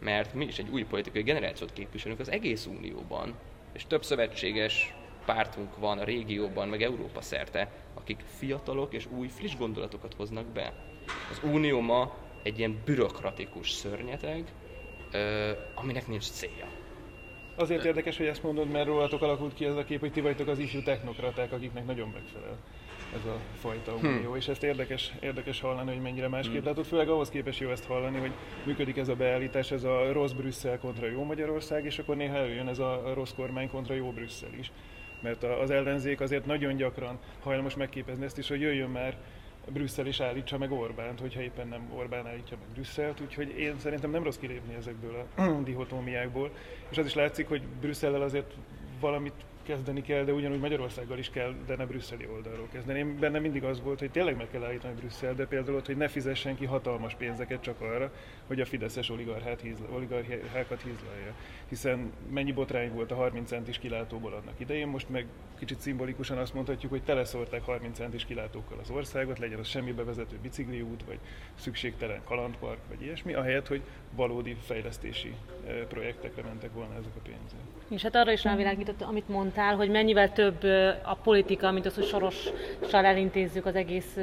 mert 0.00 0.34
mi 0.34 0.44
is 0.44 0.58
egy 0.58 0.68
új 0.70 0.82
politikai 0.82 1.22
generációt 1.22 1.72
képviselünk 1.72 2.20
az 2.20 2.30
egész 2.30 2.66
unióban, 2.66 3.34
és 3.72 3.86
több 3.86 4.04
szövetséges 4.04 4.94
pártunk 5.24 5.78
van 5.78 5.98
a 5.98 6.04
régióban, 6.04 6.68
meg 6.68 6.82
Európa 6.82 7.20
szerte, 7.20 7.72
akik 7.94 8.20
fiatalok 8.38 8.92
és 8.92 9.06
új, 9.16 9.28
friss 9.28 9.56
gondolatokat 9.56 10.14
hoznak 10.14 10.46
be. 10.46 10.72
Az 11.30 11.40
unió 11.42 11.80
ma 11.80 12.14
egy 12.42 12.58
ilyen 12.58 12.82
bürokratikus 12.84 13.70
szörnyeteg, 13.70 14.44
aminek 15.74 16.06
nincs 16.06 16.30
célja. 16.30 16.66
Azért 17.54 17.84
érdekes, 17.84 18.16
hogy 18.16 18.26
ezt 18.26 18.42
mondod, 18.42 18.70
mert 18.70 18.86
rólatok 18.86 19.22
alakult 19.22 19.54
ki 19.54 19.64
ez 19.64 19.76
a 19.76 19.84
kép, 19.84 20.00
hogy 20.00 20.12
ti 20.12 20.20
vagytok 20.20 20.48
az 20.48 20.58
ifjú 20.58 20.82
technokraták, 20.82 21.52
akiknek 21.52 21.86
nagyon 21.86 22.08
megfelel 22.08 22.58
ez 23.14 23.24
a 23.24 23.38
fajta 23.60 23.94
unió, 23.94 24.30
hm. 24.30 24.36
és 24.36 24.48
ezt 24.48 24.62
érdekes, 24.62 25.12
érdekes 25.20 25.60
hallani, 25.60 25.92
hogy 25.92 26.02
mennyire 26.02 26.28
másképp 26.28 26.60
hm. 26.60 26.66
látod, 26.66 26.84
főleg 26.84 27.08
ahhoz 27.08 27.28
képes 27.28 27.60
jó 27.60 27.70
ezt 27.70 27.84
hallani, 27.84 28.18
hogy 28.18 28.30
működik 28.64 28.96
ez 28.96 29.08
a 29.08 29.14
beállítás, 29.14 29.70
ez 29.70 29.84
a 29.84 30.12
rossz 30.12 30.32
Brüsszel 30.32 30.78
kontra 30.78 31.06
jó 31.06 31.24
Magyarország, 31.24 31.84
és 31.84 31.98
akkor 31.98 32.16
néha 32.16 32.36
előjön 32.36 32.68
ez 32.68 32.78
a 32.78 33.12
rossz 33.14 33.32
kormány 33.36 33.70
kontra 33.70 33.94
jó 33.94 34.10
Brüsszel 34.10 34.52
is. 34.58 34.72
Mert 35.20 35.44
az 35.44 35.70
ellenzék 35.70 36.20
azért 36.20 36.46
nagyon 36.46 36.76
gyakran 36.76 37.18
hajlamos 37.42 37.76
megképezni 37.76 38.24
ezt 38.24 38.38
is, 38.38 38.48
hogy 38.48 38.60
jöjjön 38.60 38.90
már 38.90 39.16
Brüsszel 39.72 40.06
is 40.06 40.20
állítsa 40.20 40.58
meg 40.58 40.72
Orbánt, 40.72 41.20
hogyha 41.20 41.40
éppen 41.40 41.68
nem 41.68 41.90
Orbán 41.94 42.26
állítja 42.26 42.56
meg 42.60 42.68
Brüsszelt, 42.68 43.20
úgyhogy 43.20 43.58
én 43.58 43.78
szerintem 43.78 44.10
nem 44.10 44.22
rossz 44.22 44.36
kilépni 44.36 44.74
ezekből 44.74 45.26
a 45.36 45.42
dihotómiákból. 45.64 46.50
És 46.88 46.98
az 46.98 47.06
is 47.06 47.14
látszik, 47.14 47.48
hogy 47.48 47.62
Brüsszellel 47.80 48.22
azért 48.22 48.52
valamit 49.00 49.34
kezdeni 49.68 50.02
kell, 50.02 50.24
de 50.24 50.32
ugyanúgy 50.32 50.58
Magyarországgal 50.58 51.18
is 51.18 51.30
kell, 51.30 51.54
de 51.66 51.76
ne 51.76 51.86
brüsszeli 51.86 52.28
oldalról 52.32 52.68
kezdeni. 52.72 52.98
Én 52.98 53.18
bennem 53.18 53.42
mindig 53.42 53.64
az 53.64 53.82
volt, 53.82 53.98
hogy 53.98 54.10
tényleg 54.10 54.36
meg 54.36 54.48
kell 54.50 54.64
állítani 54.64 54.94
Brüsszel, 54.94 55.34
de 55.34 55.46
például 55.46 55.76
ott, 55.76 55.86
hogy 55.86 55.96
ne 55.96 56.08
fizessen 56.08 56.56
ki 56.56 56.64
hatalmas 56.64 57.14
pénzeket 57.14 57.60
csak 57.60 57.80
arra, 57.80 58.12
hogy 58.46 58.60
a 58.60 58.64
fideszes 58.64 59.10
oligarchát 59.10 59.60
hízla, 59.60 59.86
oligarchákat 59.92 60.82
hízlalja. 60.82 61.34
Hiszen 61.68 62.12
mennyi 62.30 62.52
botrány 62.52 62.92
volt 62.92 63.10
a 63.10 63.14
30 63.14 63.48
centis 63.48 63.78
kilátóból 63.78 64.32
annak 64.32 64.60
idején, 64.60 64.86
most 64.86 65.08
meg 65.08 65.26
kicsit 65.58 65.80
szimbolikusan 65.80 66.38
azt 66.38 66.54
mondhatjuk, 66.54 66.90
hogy 66.90 67.02
teleszórták 67.02 67.62
30 67.62 67.96
centis 67.96 68.24
kilátókkal 68.24 68.78
az 68.82 68.90
országot, 68.90 69.38
legyen 69.38 69.58
az 69.58 69.68
semmibe 69.68 70.04
vezető 70.04 70.36
bicikliút, 70.42 71.04
vagy 71.04 71.18
szükségtelen 71.54 72.20
kalandpark, 72.24 72.80
vagy 72.88 73.02
ilyesmi, 73.02 73.34
ahelyett, 73.34 73.66
hogy 73.66 73.82
valódi 74.16 74.56
fejlesztési 74.60 75.34
eh, 75.66 75.74
projektekre 75.88 76.42
mentek 76.42 76.72
volna 76.72 76.94
ezek 76.94 77.12
a 77.16 77.20
pénzek. 77.22 77.58
És 77.88 78.02
hát 78.02 78.14
arra 78.14 78.32
is 78.32 78.44
rávilágított, 78.44 79.02
amit 79.02 79.28
mondtál, 79.28 79.57
hogy 79.62 79.90
mennyivel 79.90 80.32
több 80.32 80.62
a 81.02 81.14
politika, 81.22 81.70
mint 81.70 81.86
az, 81.86 81.94
hogy 81.94 82.06
sorossal 82.06 83.04
elintézzük 83.04 83.66
az 83.66 83.74
egész 83.74 84.16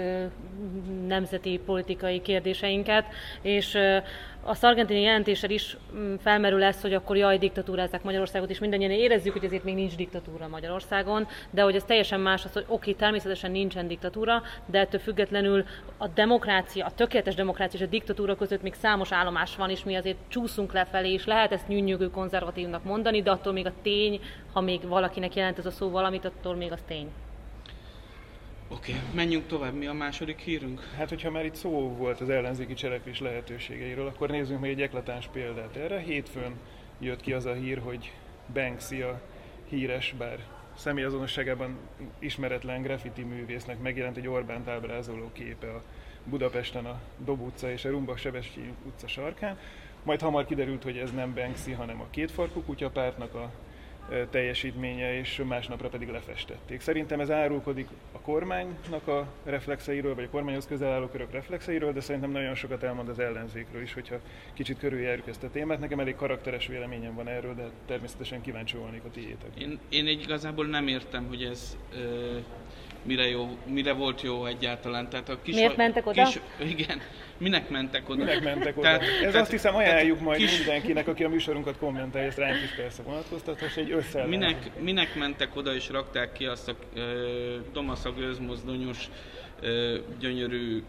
nemzeti 1.07 1.59
politikai 1.65 2.21
kérdéseinket, 2.21 3.05
és 3.41 3.77
a 4.47 4.53
szargentini 4.53 5.01
jelentéssel 5.01 5.49
is 5.49 5.77
mm, 5.95 6.15
felmerül 6.15 6.59
lesz, 6.59 6.81
hogy 6.81 6.93
akkor 6.93 7.17
jaj, 7.17 7.37
diktatúrázzák 7.37 8.03
Magyarországot, 8.03 8.49
és 8.49 8.59
mindannyian 8.59 8.91
érezzük, 8.91 9.33
hogy 9.33 9.43
ezért 9.43 9.63
még 9.63 9.75
nincs 9.75 9.95
diktatúra 9.95 10.47
Magyarországon, 10.47 11.27
de 11.49 11.61
hogy 11.61 11.75
ez 11.75 11.83
teljesen 11.83 12.19
más 12.19 12.45
az, 12.45 12.53
hogy 12.53 12.65
oké, 12.67 12.91
természetesen 12.91 13.51
nincsen 13.51 13.87
diktatúra, 13.87 14.43
de 14.65 14.79
ettől 14.79 14.99
függetlenül 14.99 15.65
a 15.97 16.07
demokrácia, 16.07 16.85
a 16.85 16.91
tökéletes 16.91 17.35
demokrácia 17.35 17.79
és 17.79 17.85
a 17.85 17.89
diktatúra 17.89 18.35
között 18.35 18.61
még 18.61 18.73
számos 18.73 19.11
állomás 19.11 19.55
van, 19.55 19.69
és 19.69 19.83
mi 19.83 19.95
azért 19.95 20.17
csúszunk 20.27 20.73
lefelé, 20.73 21.13
és 21.13 21.25
lehet 21.25 21.51
ezt 21.51 21.67
nyűnyögő 21.67 22.09
konzervatívnak 22.09 22.83
mondani, 22.83 23.21
de 23.21 23.31
attól 23.31 23.53
még 23.53 23.65
a 23.65 23.73
tény, 23.81 24.19
ha 24.53 24.61
még 24.61 24.87
valakinek 24.87 25.35
jelent 25.35 25.57
ez 25.57 25.65
a 25.65 25.71
szó 25.71 25.89
valamit, 25.89 26.25
attól 26.25 26.55
még 26.55 26.71
az 26.71 26.81
tény. 26.87 27.07
Oké, 28.75 28.91
okay, 28.91 29.03
menjünk 29.13 29.47
tovább. 29.47 29.73
Mi 29.73 29.85
a 29.85 29.93
második 29.93 30.39
hírünk? 30.39 30.81
Hát, 30.97 31.09
hogyha 31.09 31.31
már 31.31 31.45
itt 31.45 31.55
szó 31.55 31.69
volt 31.97 32.21
az 32.21 32.29
ellenzéki 32.29 32.73
cselekvés 32.73 33.19
lehetőségeiről, 33.19 34.07
akkor 34.07 34.29
nézzünk 34.29 34.59
meg 34.59 34.69
egy 34.69 34.81
eklatáns 34.81 35.27
példát 35.27 35.75
erre. 35.75 35.99
Hétfőn 35.99 36.53
jött 36.99 37.21
ki 37.21 37.33
az 37.33 37.45
a 37.45 37.53
hír, 37.53 37.77
hogy 37.77 38.11
Banksy 38.53 39.01
a 39.01 39.21
híres, 39.69 40.15
bár 40.17 40.39
személyazonosságában 40.77 41.77
ismeretlen 42.19 42.81
graffiti 42.81 43.23
művésznek 43.23 43.81
megjelent 43.81 44.17
egy 44.17 44.27
Orbán 44.27 44.69
ábrázoló 44.69 45.29
képe 45.33 45.67
a 45.67 45.83
Budapesten 46.23 46.85
a 46.85 46.99
Dob 47.17 47.41
utca 47.41 47.71
és 47.71 47.85
a 47.85 47.89
Rumba 47.89 48.17
Sebesyi 48.17 48.73
utca 48.85 49.07
sarkán. 49.07 49.57
Majd 50.03 50.21
hamar 50.21 50.45
kiderült, 50.45 50.83
hogy 50.83 50.97
ez 50.97 51.11
nem 51.11 51.33
Banksy, 51.33 51.71
hanem 51.71 52.01
a 52.01 52.07
kétfarkú 52.09 52.63
kutyapártnak 52.63 53.35
a 53.35 53.51
teljesítménye, 54.29 55.17
és 55.17 55.41
másnapra 55.47 55.89
pedig 55.89 56.09
lefestették. 56.09 56.81
Szerintem 56.81 57.19
ez 57.19 57.31
árulkodik 57.31 57.87
a 58.11 58.19
kormánynak 58.19 59.07
a 59.07 59.27
reflexeiről, 59.43 60.15
vagy 60.15 60.23
a 60.23 60.29
kormányhoz 60.29 60.67
közel 60.67 60.91
álló 60.91 61.07
körök 61.07 61.31
reflexeiről, 61.31 61.93
de 61.93 61.99
szerintem 62.01 62.31
nagyon 62.31 62.55
sokat 62.55 62.83
elmond 62.83 63.09
az 63.09 63.19
ellenzékről 63.19 63.81
is, 63.81 63.93
hogyha 63.93 64.15
kicsit 64.53 64.77
körüljárjuk 64.77 65.27
ezt 65.27 65.43
a 65.43 65.49
témát. 65.49 65.79
Nekem 65.79 65.99
elég 65.99 66.15
karakteres 66.15 66.67
véleményem 66.67 67.15
van 67.15 67.27
erről, 67.27 67.55
de 67.55 67.69
természetesen 67.85 68.41
kíváncsi 68.41 68.77
volnék 68.77 69.03
a 69.03 69.09
tiétek. 69.09 69.49
Én, 69.57 69.79
én 69.89 70.07
igazából 70.07 70.65
nem 70.65 70.87
értem, 70.87 71.27
hogy 71.27 71.43
ez 71.43 71.77
ö, 71.93 72.37
mire, 73.05 73.29
jó, 73.29 73.57
mire 73.65 73.93
volt 73.93 74.21
jó 74.21 74.45
egyáltalán. 74.45 75.09
Tehát 75.09 75.29
a 75.29 75.41
kis, 75.41 75.55
Miért 75.55 75.77
mentek 75.77 76.05
oda? 76.07 76.23
Kis, 76.23 76.39
igen, 76.77 77.01
minek 77.37 77.69
mentek 77.69 78.09
oda? 78.09 78.23
Minek 78.23 78.43
mentek 78.43 78.77
oda? 78.77 78.87
Tehát, 78.87 79.01
Ez 79.01 79.19
tehát, 79.19 79.35
azt 79.35 79.51
hiszem 79.51 79.75
ajánljuk 79.75 80.19
majd 80.19 80.39
kis... 80.39 80.57
mindenkinek, 80.57 81.07
aki 81.07 81.23
a 81.23 81.29
műsorunkat 81.29 81.77
kommentálja, 81.77 82.27
ezt 82.27 82.37
ránk 82.37 82.63
is 82.63 82.75
persze 82.75 83.03
vonatkoztatás, 83.03 83.77
egy 83.77 83.91
össze. 83.91 84.25
Minek, 84.25 84.79
minek 84.79 85.15
mentek 85.15 85.55
oda 85.55 85.73
és 85.73 85.89
rakták 85.89 86.31
ki 86.31 86.45
azt 86.45 86.67
a 86.67 86.75
uh, 86.95 87.01
Thomas 87.71 88.05
a 88.05 88.11
gőzmozdonyos 88.11 89.09
uh, 89.61 89.95
gyönyörű 90.19 90.83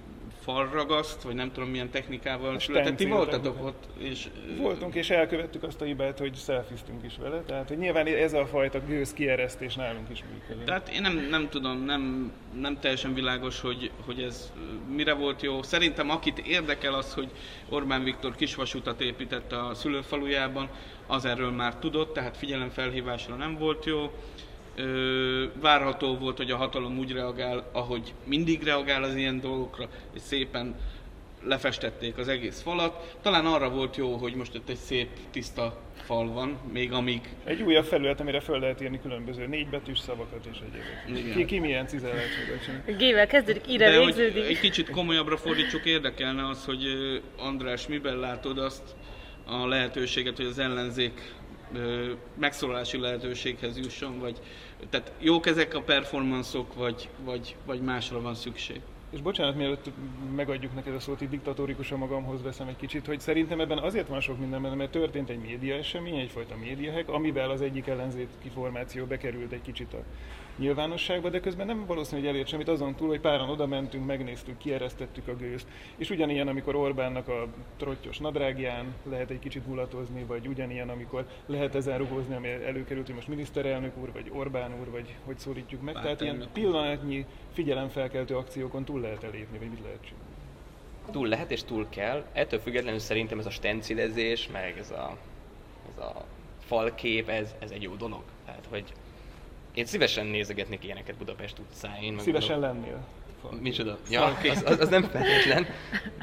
falragaszt, 0.47 1.23
vagy 1.23 1.35
nem 1.35 1.53
tudom 1.53 1.69
milyen 1.69 1.91
technikával 1.91 2.59
született. 2.59 2.97
Ti 2.97 3.07
voltatok 3.07 3.65
ott. 3.65 3.85
És, 3.99 4.29
Voltunk, 4.59 4.95
és 4.95 5.11
elkövettük 5.11 5.62
azt 5.62 5.81
a 5.81 5.85
hibát, 5.85 6.19
hogy 6.19 6.35
szelfiztünk 6.35 7.05
is 7.05 7.17
vele. 7.21 7.43
Tehát, 7.43 7.69
hogy 7.69 7.79
nyilván 7.79 8.07
ez 8.07 8.33
a 8.33 8.47
fajta 8.47 8.81
gőz 8.87 9.12
kieresztés 9.12 9.75
nálunk 9.75 10.09
is 10.11 10.25
működik. 10.33 10.65
Tehát 10.65 10.88
én 10.88 11.00
nem, 11.00 11.26
nem 11.31 11.49
tudom, 11.49 11.85
nem, 11.85 12.33
nem 12.61 12.79
teljesen 12.81 13.15
világos, 13.15 13.61
hogy, 13.61 13.91
hogy 14.05 14.23
ez 14.23 14.53
mire 14.95 15.12
volt 15.12 15.43
jó. 15.43 15.62
Szerintem 15.62 16.11
akit 16.11 16.38
érdekel 16.38 16.95
az, 16.95 17.15
hogy 17.15 17.31
Orbán 17.69 18.05
Viktor 18.05 18.35
kisvasutat 18.35 19.00
épített 19.00 19.53
a 19.53 19.75
szülőfalujában, 19.75 20.69
az 21.07 21.25
erről 21.25 21.50
már 21.50 21.76
tudott, 21.76 22.12
tehát 22.12 22.37
figyelemfelhívásra 22.37 23.35
nem 23.35 23.59
volt 23.59 23.85
jó 23.85 24.11
várható 25.61 26.16
volt, 26.16 26.37
hogy 26.37 26.50
a 26.50 26.56
hatalom 26.56 26.99
úgy 26.99 27.12
reagál, 27.12 27.71
ahogy 27.73 28.14
mindig 28.25 28.62
reagál 28.62 29.02
az 29.02 29.14
ilyen 29.14 29.40
dolgokra, 29.40 29.88
és 30.14 30.21
szépen 30.21 30.75
lefestették 31.42 32.18
az 32.18 32.28
egész 32.28 32.62
falat. 32.62 33.16
Talán 33.23 33.47
arra 33.47 33.71
volt 33.71 33.97
jó, 33.97 34.16
hogy 34.16 34.35
most 34.35 34.54
itt 34.54 34.68
egy 34.68 34.76
szép, 34.76 35.09
tiszta 35.30 35.80
fal 36.04 36.33
van, 36.33 36.59
még 36.73 36.92
amíg... 36.92 37.21
Egy 37.45 37.62
újabb 37.62 37.85
felület, 37.85 38.21
amire 38.21 38.40
fel 38.40 38.59
lehet 38.59 38.80
írni 38.80 39.00
különböző 39.00 39.47
négybetűs 39.47 39.99
szavakat 39.99 40.47
és 40.52 40.59
egyébként. 40.59 41.37
Ki, 41.37 41.45
ki 41.45 41.59
milyen 41.59 41.87
cizellációkat 41.87 42.97
Gével 42.99 43.26
kezdődik, 43.26 43.73
ide 43.73 43.90
De 43.90 44.02
hogy 44.02 44.21
egy 44.49 44.61
kicsit 44.61 44.90
komolyabbra 44.90 45.37
fordítsuk, 45.37 45.85
érdekelne 45.85 46.49
az, 46.49 46.64
hogy 46.64 46.85
András, 47.38 47.87
miben 47.87 48.18
látod 48.18 48.59
azt 48.59 48.95
a 49.47 49.66
lehetőséget, 49.66 50.37
hogy 50.37 50.47
az 50.47 50.59
ellenzék 50.59 51.35
megszólalási 52.38 52.99
lehetőséghez 52.99 53.78
jusson, 53.78 54.18
vagy 54.18 54.38
tehát 54.90 55.12
jók 55.18 55.47
ezek 55.47 55.75
a 55.75 55.83
performanszok, 55.83 56.75
vagy, 56.75 57.09
vagy, 57.25 57.56
vagy 57.64 57.80
másra 57.80 58.21
van 58.21 58.35
szükség? 58.35 58.80
És 59.11 59.21
bocsánat, 59.21 59.56
mielőtt 59.56 59.90
megadjuk 60.37 60.75
neked 60.75 60.95
a 60.95 61.00
szót, 61.00 61.21
így 61.21 61.28
diktatórikusan 61.28 61.99
magamhoz 61.99 62.42
veszem 62.42 62.68
egy 62.68 62.76
kicsit, 62.76 63.06
hogy 63.06 63.21
szerintem 63.21 63.61
ebben 63.61 63.78
azért 63.78 64.09
van 64.09 64.21
sok 64.21 64.38
minden, 64.38 64.61
mert 64.61 64.90
történt 64.90 65.30
egy 65.30 65.38
média 65.38 65.75
esemény, 65.75 66.18
egyfajta 66.18 66.56
médiahek, 66.56 67.09
amivel 67.09 67.50
az 67.50 67.61
egyik 67.61 67.87
ellenzéki 67.87 68.49
formáció 68.54 69.04
bekerült 69.04 69.52
egy 69.52 69.62
kicsit 69.62 69.92
a 69.92 70.02
nyilvánosságba, 70.57 71.29
de 71.31 71.41
közben 71.41 71.67
nem 71.67 71.87
valószínű, 71.87 72.21
hogy 72.21 72.31
elért 72.31 72.49
semmit 72.49 72.69
azon 72.69 72.95
túl, 72.95 73.09
hogy 73.09 73.21
páran 73.21 73.49
oda 73.49 73.67
mentünk, 73.67 74.07
megnéztük, 74.07 74.59
kieresztettük 74.59 75.29
a 75.29 75.37
gőzt. 75.37 75.67
És 75.97 76.11
ugyanilyen, 76.11 76.49
amikor 76.49 76.75
Orbánnak 76.75 77.29
a 77.29 77.47
trottyos 77.77 78.19
nadrágján 78.19 78.95
lehet 79.03 79.31
egy 79.31 79.39
kicsit 79.39 79.67
mulatozni, 79.67 80.25
vagy 80.25 80.47
ugyanilyen, 80.47 80.89
amikor 80.89 81.27
lehet 81.47 81.75
ezen 81.75 81.99
rugózni, 81.99 82.35
ami 82.35 82.49
előkerült, 82.49 83.07
hogy 83.07 83.15
most 83.15 83.29
miniszterelnök 83.29 83.97
úr, 83.97 84.13
vagy 84.13 84.31
Orbán 84.33 84.73
úr, 84.81 84.91
vagy 84.91 85.15
hogy 85.25 85.39
szólítjuk 85.39 85.83
meg. 85.83 85.95
Tehát 85.95 86.21
ilyen 86.21 86.49
pillanatnyi 86.53 87.27
figyelemfelkeltő 87.53 88.37
akciókon 88.37 88.85
túl 88.85 89.01
lehet 89.01 89.25
elépni, 89.25 89.59
vagy 89.59 89.69
mit 89.69 89.83
lehet 89.83 90.01
csinálni 90.05 90.25
túl 91.11 91.29
lehet 91.29 91.51
és 91.51 91.63
túl 91.65 91.87
kell. 91.89 92.25
Ettől 92.33 92.61
függetlenül 92.61 92.99
szerintem 92.99 93.39
ez 93.39 93.47
a 93.47 93.51
stencilezés, 93.51 94.49
meg 94.53 94.79
ez 94.79 94.91
a, 94.91 95.17
ez 95.93 96.05
a 96.05 96.25
falkép, 96.65 97.29
ez, 97.29 97.55
ez 97.59 97.71
egy 97.71 97.83
jó 97.83 97.95
dolog. 97.95 98.23
Tehát, 98.45 98.67
hogy 98.71 98.93
én 99.76 99.85
szívesen 99.85 100.26
nézegetnék 100.26 100.85
ilyeneket 100.85 101.16
Budapest 101.16 101.59
utcáin. 101.59 102.18
Szívesen 102.18 102.61
gondolom, 102.61 102.83
lennél. 102.83 103.04
Micsoda? 103.61 103.99
Ja, 104.11 104.25
az, 104.25 104.62
az, 104.66 104.80
az 104.80 104.88
nem 104.88 105.02
feltétlen. 105.02 105.66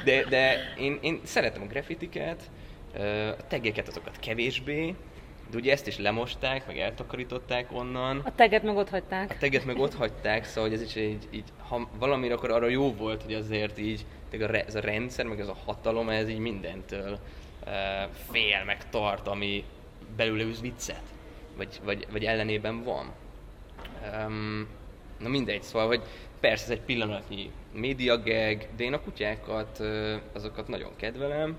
De, 0.04 0.24
de 0.24 0.74
én, 0.80 1.00
én 1.02 1.20
szeretem 1.24 1.62
a 1.62 1.66
graffitiket, 1.66 2.50
a 3.40 3.48
tegeket 3.48 3.88
azokat 3.88 4.20
kevésbé, 4.20 4.96
de 5.52 5.58
ugye 5.58 5.72
ezt 5.72 5.88
is 5.88 5.98
lemosták, 5.98 6.68
meg 6.68 6.78
eltakarították 6.78 7.72
onnan. 7.72 8.22
A 8.24 8.36
teget 8.36 8.64
meg 8.64 8.76
ott 8.76 8.90
hagyták. 8.90 9.32
A 9.32 9.36
teget 9.40 9.66
meg 9.66 9.78
ott 9.78 9.94
hagyták, 9.94 10.46
szóval 10.46 10.70
hogy 10.70 10.80
ez 10.80 10.86
is 10.86 10.96
így, 10.96 11.28
így 11.32 11.44
ha 11.68 11.90
valamire 12.00 12.34
akkor 12.34 12.52
arra 12.52 12.68
jó 12.68 12.94
volt, 12.94 13.24
hogy 13.24 13.34
azért 13.34 13.80
így 13.80 14.06
ez 14.66 14.76
a 14.76 14.80
rendszer, 14.80 15.26
meg 15.26 15.40
ez 15.40 15.48
a 15.48 15.58
hatalom, 15.66 16.10
ez 16.10 16.30
így 16.30 16.38
mindentől 16.38 17.20
fél, 18.32 18.64
meg 18.66 18.90
tart, 18.90 19.28
ami 19.28 19.64
belőle 20.16 20.44
üz 20.44 20.62
viccet, 20.62 21.04
vagy, 21.58 21.80
vagy, 21.84 22.08
vagy 22.12 22.24
ellenében 22.24 22.84
van. 22.84 23.12
Um, 24.12 24.68
na 25.20 25.30
mindegy, 25.30 25.62
szóval, 25.62 25.88
hogy 25.88 26.02
persze 26.40 26.64
ez 26.64 26.70
egy 26.70 26.82
pillanatnyi 26.82 27.52
médiageg, 27.74 28.70
de 28.76 28.84
én 28.84 28.94
a 28.94 29.02
kutyákat, 29.02 29.84
azokat 30.34 30.68
nagyon 30.68 30.92
kedvelem, 30.96 31.58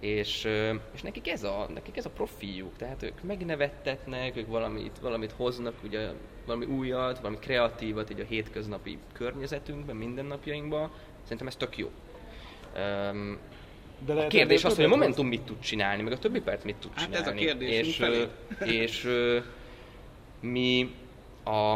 és, 0.00 0.48
és 0.94 1.02
nekik, 1.02 1.28
ez 1.28 1.44
a, 1.44 1.68
nekik 1.74 1.96
ez 1.96 2.06
a 2.06 2.10
profiljuk, 2.10 2.76
tehát 2.76 3.02
ők 3.02 3.22
megnevettetnek, 3.22 4.36
ők 4.36 4.46
valamit, 4.46 4.98
valamit 4.98 5.32
hoznak, 5.32 5.74
ugye 5.84 6.08
valami 6.46 6.64
újat, 6.64 7.18
valami 7.18 7.38
kreatívat 7.38 8.10
így 8.10 8.20
a 8.20 8.24
hétköznapi 8.24 8.98
környezetünkben, 9.12 9.96
mindennapjainkban, 9.96 10.90
szerintem 11.22 11.46
ez 11.46 11.56
tök 11.56 11.78
jó. 11.78 11.90
Um, 12.76 13.38
de 14.06 14.14
lehet, 14.14 14.28
a 14.28 14.36
kérdés 14.36 14.64
az, 14.64 14.76
hogy 14.76 14.84
a 14.84 14.88
Momentum 14.88 15.26
mit 15.26 15.42
tud 15.42 15.60
csinálni, 15.60 16.02
meg 16.02 16.12
a 16.12 16.18
többi 16.18 16.40
perc 16.40 16.64
mit 16.64 16.76
tud 16.76 16.94
csinálni. 16.94 17.14
Hát 17.14 17.26
ez 17.26 17.32
a 17.32 17.36
kérdés. 17.36 17.78
És, 17.78 17.98
és, 17.98 18.68
és 18.68 19.08
mi 20.40 20.94
a, 21.46 21.72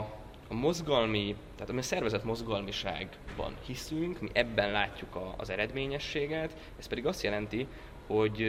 a 0.48 0.54
mozgalmi, 0.54 1.36
tehát 1.56 1.78
a 1.78 1.82
szervezet 1.82 2.24
mozgalmiságban 2.24 3.54
hiszünk, 3.66 4.20
mi 4.20 4.28
ebben 4.32 4.70
látjuk 4.70 5.14
a, 5.14 5.34
az 5.36 5.50
eredményességet, 5.50 6.56
ez 6.78 6.86
pedig 6.86 7.06
azt 7.06 7.22
jelenti, 7.22 7.66
hogy 8.06 8.42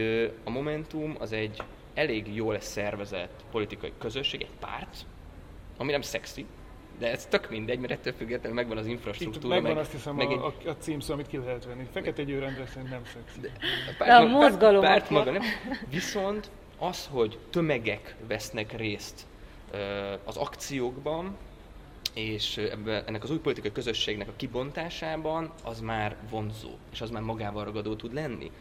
a 0.43 0.49
Momentum 0.49 1.15
az 1.19 1.31
egy 1.31 1.61
elég 1.93 2.35
jól 2.35 2.59
szervezett 2.59 3.43
politikai 3.51 3.93
közösség, 3.97 4.41
egy 4.41 4.57
párt, 4.59 5.05
ami 5.77 5.91
nem 5.91 6.01
szexi, 6.01 6.45
de 6.99 7.11
ez 7.11 7.25
tök 7.25 7.49
mindegy, 7.49 7.79
mert 7.79 7.91
ettől 7.91 8.13
függetlenül 8.13 8.55
megvan 8.55 8.77
az 8.77 8.85
infrastruktúra. 8.85 9.45
Itt 9.45 9.51
megvan 9.51 9.71
meg, 9.71 9.81
azt 9.81 9.91
hiszem 9.91 10.15
meg 10.15 10.27
a, 10.29 10.53
egy... 10.59 10.67
a, 10.67 10.75
címszó, 10.75 11.13
amit 11.13 11.27
ki 11.27 11.37
lehet 11.37 11.65
venni. 11.65 11.87
Fekete 11.91 12.23
győrendre 12.23 12.65
szerint 12.65 12.89
nem 12.89 13.01
szexi. 13.05 13.39
De, 13.39 13.51
a, 13.89 13.93
párt, 13.97 14.09
de 14.09 14.15
a 14.15 14.27
mozgalom 14.27 14.81
párt 14.81 15.09
maga 15.09 15.31
nem. 15.31 15.41
Viszont 15.89 16.49
az, 16.77 17.07
hogy 17.11 17.37
tömegek 17.49 18.15
vesznek 18.27 18.77
részt 18.77 19.25
az 20.23 20.37
akciókban, 20.37 21.37
és 22.13 22.57
ebben, 22.57 23.03
ennek 23.05 23.23
az 23.23 23.31
új 23.31 23.37
politikai 23.37 23.71
közösségnek 23.71 24.27
a 24.27 24.33
kibontásában 24.35 25.51
az 25.63 25.79
már 25.79 26.15
vonzó, 26.29 26.69
és 26.91 27.01
az 27.01 27.09
már 27.09 27.21
magával 27.21 27.63
ragadó 27.63 27.95
tud 27.95 28.13
lenni. 28.13 28.51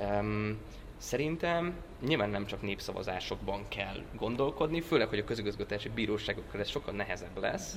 Um, 0.00 0.58
szerintem 0.96 1.74
nyilván 2.06 2.30
nem 2.30 2.46
csak 2.46 2.62
népszavazásokban 2.62 3.64
kell 3.68 4.02
gondolkodni, 4.16 4.80
főleg, 4.80 5.08
hogy 5.08 5.18
a 5.18 5.24
közigazgatási 5.24 5.88
bíróságokkal 5.88 6.60
ez 6.60 6.68
sokkal 6.68 6.94
nehezebb 6.94 7.38
lesz. 7.40 7.76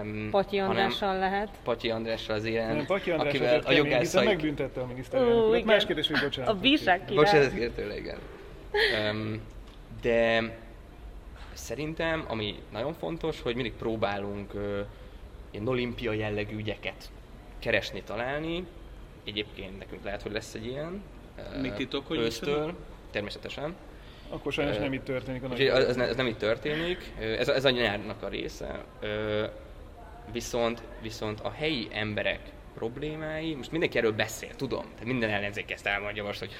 Um, 0.00 0.28
Patyi 0.30 0.58
Andrással 0.58 1.18
lehet. 1.18 1.48
Patyi 1.62 1.90
Andrással 1.90 2.36
az 2.36 2.44
ilyen, 2.44 2.76
nem, 2.76 2.86
Patyi 2.86 3.10
András 3.10 3.28
akivel 3.28 3.58
a 3.58 3.72
jogászaik... 3.72 4.28
megbüntette 4.28 4.80
a 4.80 4.86
miniszterelnököt. 4.86 5.64
Más 5.64 5.86
kérdés, 5.86 6.06
hogy 6.06 6.20
bocsánat. 6.20 6.50
A 6.50 6.58
bírság 6.58 7.04
király. 7.04 7.24
Bocsánat, 7.24 7.54
kértőle, 7.54 7.96
igen. 7.96 8.18
Um, 9.10 9.40
de 10.02 10.56
szerintem, 11.54 12.24
ami 12.28 12.62
nagyon 12.72 12.92
fontos, 12.92 13.40
hogy 13.40 13.54
mindig 13.54 13.72
próbálunk 13.72 14.54
uh, 14.54 14.80
ilyen 15.50 15.68
olimpia 15.68 16.12
jellegű 16.12 16.56
ügyeket 16.56 17.10
keresni, 17.58 18.02
találni. 18.02 18.66
Egyébként 19.24 19.78
nekünk 19.78 20.04
lehet, 20.04 20.22
hogy 20.22 20.32
lesz 20.32 20.54
egy 20.54 20.66
ilyen. 20.66 21.02
Mi 21.60 21.70
titok, 21.70 22.06
hogy 22.06 22.18
ősztől, 22.18 22.74
természetesen. 23.10 23.74
Akkor 24.28 24.52
sajnos 24.52 24.76
nem 24.76 24.92
itt 24.92 25.04
történik 25.04 25.42
a 25.42 25.46
nagy 25.48 25.60
ez, 25.60 25.96
ez 25.96 26.16
nem 26.16 26.26
itt 26.26 26.38
történik, 26.38 27.12
ez, 27.18 27.48
ez 27.48 27.64
a 27.64 27.70
nyárnak 27.70 28.22
a 28.22 28.28
része. 28.28 28.84
Viszont, 30.32 30.82
viszont 31.02 31.40
a 31.40 31.50
helyi 31.50 31.88
emberek 31.92 32.40
problémái, 32.74 33.54
most 33.54 33.70
mindenki 33.70 33.98
erről 33.98 34.12
beszél, 34.12 34.54
tudom, 34.54 34.82
tehát 34.92 35.04
minden 35.04 35.30
ellenzék 35.30 35.70
ezt 35.70 35.86
elmondja 35.86 36.24
most, 36.24 36.38
hogy 36.38 36.52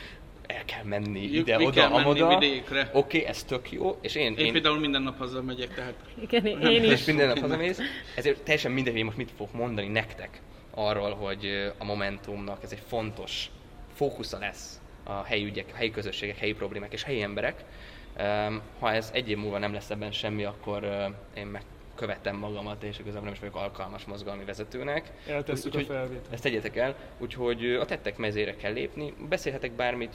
el 0.46 0.64
kell 0.64 0.84
menni 0.84 1.20
ide, 1.20 1.56
oda, 1.56 1.70
kell 1.70 1.92
amoda. 1.92 2.36
Oké, 2.36 2.62
okay, 2.92 3.24
ez 3.24 3.42
tök 3.42 3.72
jó. 3.72 3.98
És 4.00 4.14
én, 4.14 4.34
én, 4.36 4.46
én 4.46 4.52
például 4.52 4.78
minden 4.78 5.02
nap 5.02 5.18
haza 5.18 5.42
megyek, 5.42 5.74
tehát... 5.74 5.94
Igen, 6.20 6.46
én 6.46 6.84
is. 6.84 6.90
És 6.90 7.04
minden 7.04 7.28
nap 7.28 7.38
hazamész. 7.38 7.78
Ezért 8.16 8.42
teljesen 8.42 8.72
mindegy, 8.72 8.92
hogy 8.92 9.04
most 9.04 9.16
mit 9.16 9.30
fogok 9.36 9.52
mondani 9.54 9.88
nektek 9.88 10.40
arról, 10.70 11.14
hogy 11.14 11.72
a 11.78 11.84
Momentumnak 11.84 12.62
ez 12.62 12.72
egy 12.72 12.82
fontos 12.86 13.50
fókusza 13.94 14.38
lesz 14.38 14.80
a 15.04 15.22
helyi 15.22 15.44
ügyek, 15.44 15.66
a 15.72 15.76
helyi 15.76 15.90
közösségek, 15.90 16.38
helyi 16.38 16.54
problémák 16.54 16.92
és 16.92 17.02
helyi 17.02 17.22
emberek. 17.22 17.64
Ha 18.78 18.92
ez 18.92 19.10
egy 19.14 19.30
év 19.30 19.36
múlva 19.36 19.58
nem 19.58 19.72
lesz 19.72 19.90
ebben 19.90 20.12
semmi, 20.12 20.44
akkor 20.44 20.84
én 21.36 21.46
meg 21.46 21.62
követem 21.94 22.36
magamat, 22.36 22.82
és 22.82 22.98
igazából 22.98 23.24
nem 23.24 23.32
is 23.32 23.38
vagyok 23.38 23.56
alkalmas 23.56 24.04
mozgalmi 24.04 24.44
vezetőnek. 24.44 25.10
Eltesszük 25.28 25.74
Úgy, 25.74 25.80
a 25.80 25.84
felvételt. 25.84 26.26
Ezt 26.30 26.42
tegyetek 26.42 26.76
el, 26.76 26.96
úgyhogy 27.18 27.64
a 27.64 27.84
tettek 27.84 28.16
mezére 28.16 28.56
kell 28.56 28.72
lépni. 28.72 29.14
Beszélhetek 29.28 29.72
bármit, 29.72 30.14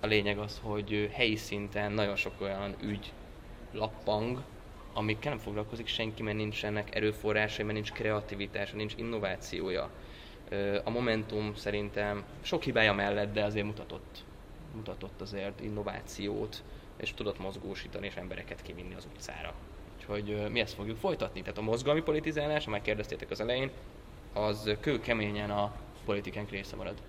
a 0.00 0.06
lényeg 0.06 0.38
az, 0.38 0.60
hogy 0.62 1.10
helyi 1.12 1.36
szinten 1.36 1.92
nagyon 1.92 2.16
sok 2.16 2.40
olyan 2.40 2.74
ügy 2.82 3.12
lappang, 3.72 4.42
amikkel 4.92 5.30
nem 5.30 5.40
foglalkozik 5.40 5.86
senki, 5.86 6.22
mert 6.22 6.36
nincsenek 6.36 6.94
erőforrásai, 6.94 7.64
mert 7.64 7.76
nincs 7.76 7.92
kreativitása, 7.92 8.76
nincs 8.76 8.94
innovációja. 8.96 9.90
A 10.84 10.90
Momentum 10.90 11.54
szerintem 11.54 12.24
sok 12.40 12.62
hibája 12.62 12.92
mellett, 12.92 13.32
de 13.32 13.44
azért 13.44 13.66
mutatott, 13.66 14.24
mutatott 14.74 15.20
azért 15.20 15.60
innovációt, 15.60 16.62
és 16.96 17.14
tudott 17.14 17.38
mozgósítani, 17.38 18.06
és 18.06 18.14
embereket 18.14 18.62
kivinni 18.62 18.94
az 18.94 19.08
utcára. 19.14 19.54
Úgyhogy 19.96 20.50
mi 20.50 20.60
ezt 20.60 20.74
fogjuk 20.74 20.96
folytatni. 20.96 21.40
Tehát 21.40 21.58
a 21.58 21.62
mozgalmi 21.62 22.02
politizálás, 22.02 22.66
amely 22.66 22.80
kérdeztétek 22.80 23.30
az 23.30 23.40
elején, 23.40 23.70
az 24.32 24.76
kőkeményen 24.80 25.50
a 25.50 25.72
politikánk 26.04 26.50
része 26.50 26.76
marad. 26.76 27.02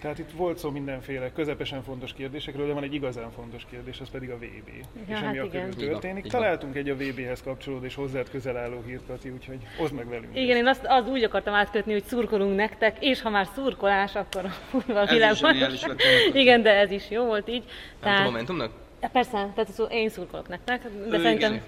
Tehát 0.00 0.18
itt 0.18 0.30
volt 0.30 0.58
szó 0.58 0.70
mindenféle 0.70 1.32
közepesen 1.32 1.82
fontos 1.82 2.12
kérdésekről, 2.12 2.66
de 2.66 2.72
van 2.72 2.82
egy 2.82 2.94
igazán 2.94 3.30
fontos 3.30 3.66
kérdés, 3.70 4.00
az 4.00 4.10
pedig 4.10 4.30
a 4.30 4.36
VB. 4.36 4.68
Ja, 5.08 5.16
és 5.16 5.20
ami 5.22 5.36
hát 5.36 5.46
a 5.46 5.50
körül 5.50 5.74
történik. 5.74 6.24
Igen, 6.24 6.40
Találtunk 6.40 6.76
egy 6.76 6.88
a 6.88 6.94
VB-hez 6.94 7.42
kapcsolódó 7.42 7.84
és 7.84 7.94
hozzád 7.94 8.30
közel 8.30 8.56
álló 8.56 8.82
hírt, 8.86 9.06
Kati, 9.06 9.30
úgyhogy 9.30 9.58
hozd 9.78 9.94
meg 9.94 10.08
velünk. 10.08 10.36
Igen, 10.36 10.48
ezt. 10.48 10.58
én 10.58 10.66
azt, 10.66 10.84
azt 10.84 11.08
úgy 11.08 11.22
akartam 11.22 11.54
átkötni, 11.54 11.92
hogy 11.92 12.04
szurkolunk 12.04 12.56
nektek, 12.56 12.96
és 13.00 13.22
ha 13.22 13.30
már 13.30 13.46
szurkolás, 13.54 14.14
akkor 14.14 14.44
a 14.88 15.06
világban. 15.06 15.56
Igen, 16.32 16.62
de 16.62 16.70
ez 16.70 16.90
is 16.90 17.10
jó 17.10 17.24
volt 17.24 17.48
így. 17.48 17.64
Nem 17.64 18.00
Tehát... 18.00 18.24
Momentumnak? 18.24 18.70
Persze, 19.12 19.30
tehát 19.54 19.70
szó, 19.72 19.84
én 19.84 20.08
szurkolok 20.08 20.48
nektek, 20.48 20.82
de 20.82 21.16
ő 21.16 21.22
szerintem... 21.22 21.60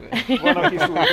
Van, 0.42 0.56
aki 0.56 0.78
szurkol 0.78 1.04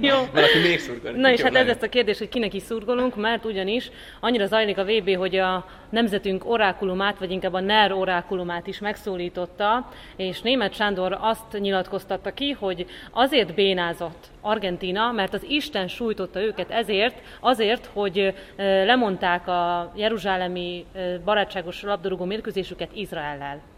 Jó. 0.00 0.16
Van, 0.32 0.42
aki 0.42 0.58
még 0.58 0.78
szurkol. 0.78 1.10
Na 1.10 1.32
és 1.32 1.40
hát 1.40 1.54
ez 1.54 1.66
lesz 1.66 1.82
a 1.82 1.88
kérdés, 1.88 2.18
hogy 2.18 2.28
kinek 2.28 2.54
is 2.54 2.62
szurkolunk, 2.62 3.16
mert 3.16 3.44
ugyanis 3.44 3.90
annyira 4.20 4.46
zajlik 4.46 4.78
a 4.78 4.84
VB, 4.84 5.16
hogy 5.16 5.36
a 5.36 5.66
nemzetünk 5.90 6.50
orákulumát, 6.50 7.18
vagy 7.18 7.30
inkább 7.30 7.52
a 7.52 7.60
NER 7.60 7.92
orákulumát 7.92 8.66
is 8.66 8.78
megszólította, 8.78 9.88
és 10.16 10.40
német 10.40 10.74
Sándor 10.74 11.18
azt 11.20 11.58
nyilatkoztatta 11.58 12.32
ki, 12.32 12.50
hogy 12.50 12.86
azért 13.10 13.54
bénázott 13.54 14.26
Argentina, 14.40 15.12
mert 15.12 15.34
az 15.34 15.44
Isten 15.48 15.88
sújtotta 15.88 16.40
őket 16.40 16.70
ezért, 16.70 17.18
azért, 17.40 17.90
hogy 17.92 18.34
lemondták 18.56 19.48
a 19.48 19.92
jeruzsálemi 19.96 20.84
barátságos 21.24 21.82
labdarúgó 21.82 22.24
mérkőzésüket 22.24 22.90
Izraellel. 22.94 23.71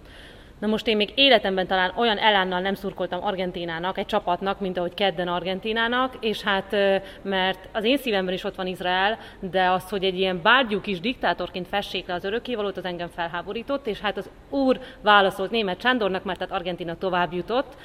Na 0.58 0.66
most 0.66 0.86
én 0.86 0.96
még 0.96 1.12
életemben 1.14 1.66
talán 1.66 1.92
olyan 1.96 2.18
elánnal 2.18 2.60
nem 2.60 2.74
szurkoltam 2.74 3.24
Argentinának, 3.24 3.98
egy 3.98 4.06
csapatnak, 4.06 4.60
mint 4.60 4.76
ahogy 4.78 4.94
kedden 4.94 5.28
Argentinának, 5.28 6.14
és 6.20 6.42
hát 6.42 6.76
mert 7.22 7.68
az 7.72 7.84
én 7.84 7.96
szívemben 7.96 8.34
is 8.34 8.44
ott 8.44 8.54
van 8.54 8.66
Izrael, 8.66 9.18
de 9.40 9.70
az, 9.70 9.88
hogy 9.88 10.04
egy 10.04 10.18
ilyen 10.18 10.42
bárgyú 10.42 10.80
kis 10.80 11.00
diktátorként 11.00 11.68
fessék 11.68 12.06
le 12.06 12.14
az 12.14 12.24
örökkévalót, 12.24 12.76
az 12.76 12.84
engem 12.84 13.08
felháborított, 13.08 13.86
és 13.86 14.00
hát 14.00 14.16
az 14.16 14.30
úr 14.50 14.80
válaszolt 15.02 15.50
német 15.50 15.80
Sándornak, 15.80 16.24
mert 16.24 16.38
tehát 16.38 16.54
Argentina 16.54 16.96
tovább 16.96 17.32
jutott. 17.32 17.76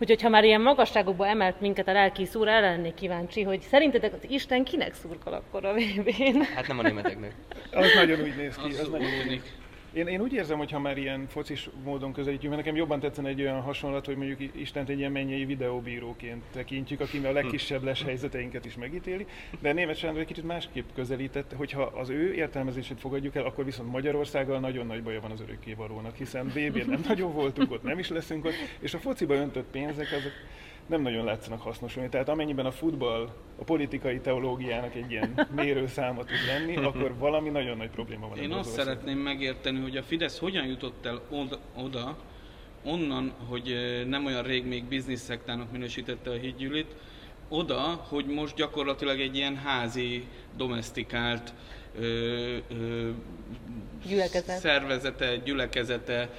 Úgyhogy 0.00 0.22
ha 0.22 0.28
már 0.28 0.44
ilyen 0.44 0.60
magasságokba 0.60 1.26
emelt 1.26 1.60
minket 1.60 1.88
a 1.88 1.92
lelki 1.92 2.24
szúr, 2.24 2.48
el 2.48 2.60
lennék 2.60 2.94
kíváncsi, 2.94 3.42
hogy 3.42 3.60
szerintetek 3.60 4.12
az 4.12 4.30
Isten 4.30 4.64
kinek 4.64 4.94
szurkol 4.94 5.32
akkor 5.32 5.64
a 5.64 5.72
vb 5.72 6.10
Hát 6.54 6.66
nem 6.68 6.78
a 6.78 6.82
németeknek. 6.82 7.32
az 7.72 7.94
nagyon 7.94 8.20
úgy 8.20 8.36
néz 8.36 8.56
ki. 8.56 8.68
Az, 8.68 8.78
az 8.78 8.88
nagyon 8.88 9.10
úgy 9.28 9.42
én, 9.98 10.06
én 10.06 10.20
úgy 10.20 10.32
érzem, 10.32 10.58
hogy 10.58 10.70
ha 10.70 10.78
már 10.78 10.98
ilyen 10.98 11.26
focis 11.26 11.68
módon 11.84 12.12
közelítjük, 12.12 12.50
mert 12.50 12.62
nekem 12.62 12.78
jobban 12.78 13.00
tetszene 13.00 13.28
egy 13.28 13.40
olyan 13.40 13.60
hasonlat, 13.60 14.06
hogy 14.06 14.16
mondjuk 14.16 14.54
Istent 14.54 14.88
egy 14.88 14.98
ilyen 14.98 15.12
mennyei 15.12 15.44
videóbíróként 15.44 16.42
tekintjük, 16.52 17.00
aki 17.00 17.18
a 17.24 17.32
legkisebb 17.32 17.82
les 17.82 18.02
helyzeteinket 18.02 18.64
is 18.64 18.76
megítéli, 18.76 19.26
de 19.60 19.72
német 19.72 19.96
Sándor 19.96 20.20
egy 20.20 20.26
kicsit 20.26 20.44
másképp 20.44 20.88
közelített, 20.94 21.52
hogyha 21.56 21.82
az 21.82 22.08
ő 22.08 22.34
értelmezését 22.34 23.00
fogadjuk 23.00 23.34
el, 23.34 23.44
akkor 23.44 23.64
viszont 23.64 23.90
Magyarországgal 23.90 24.60
nagyon 24.60 24.86
nagy 24.86 25.02
baja 25.02 25.20
van 25.20 25.30
az 25.30 25.40
örökkévalónak, 25.40 26.16
hiszen 26.16 26.46
vb 26.46 26.76
nem 26.86 27.00
nagyon 27.08 27.32
voltunk 27.32 27.70
ott, 27.70 27.82
nem 27.82 27.98
is 27.98 28.08
leszünk 28.08 28.44
ott, 28.44 28.54
és 28.80 28.94
a 28.94 28.98
fociba 28.98 29.34
öntött 29.34 29.70
pénzek 29.70 30.12
azok 30.12 30.32
nem 30.88 31.02
nagyon 31.02 31.24
látszanak 31.24 31.60
hasznosulni. 31.60 32.08
Tehát 32.08 32.28
amennyiben 32.28 32.66
a 32.66 32.70
futball 32.70 33.28
a 33.58 33.64
politikai 33.64 34.20
teológiának 34.20 34.94
egy 34.94 35.10
ilyen 35.10 35.46
mérőszáma 35.56 36.24
tud 36.24 36.46
lenni, 36.46 36.76
akkor 36.76 37.14
valami 37.18 37.48
nagyon 37.48 37.76
nagy 37.76 37.90
probléma 37.90 38.28
van. 38.28 38.38
Én 38.38 38.52
azt 38.52 38.70
szeretném 38.70 39.18
megérteni, 39.18 39.80
hogy 39.80 39.96
a 39.96 40.02
Fidesz 40.02 40.38
hogyan 40.38 40.66
jutott 40.66 41.06
el 41.06 41.20
oda, 41.30 41.58
oda 41.76 42.16
onnan, 42.84 43.32
hogy 43.48 43.74
nem 44.06 44.24
olyan 44.24 44.42
rég 44.42 44.66
még 44.66 44.84
bizniszszektának 44.84 45.72
minősítette 45.72 46.30
a 46.30 46.34
hídgyűlit, 46.34 46.96
oda, 47.48 48.04
hogy 48.08 48.26
most 48.26 48.54
gyakorlatilag 48.54 49.20
egy 49.20 49.36
ilyen 49.36 49.56
házi, 49.56 50.26
domestikált 50.56 51.54
ö, 51.98 52.56
ö, 52.68 53.10
Gyülekezet. 54.06 54.58
szervezete, 54.58 55.36
gyülekezete, 55.36 56.30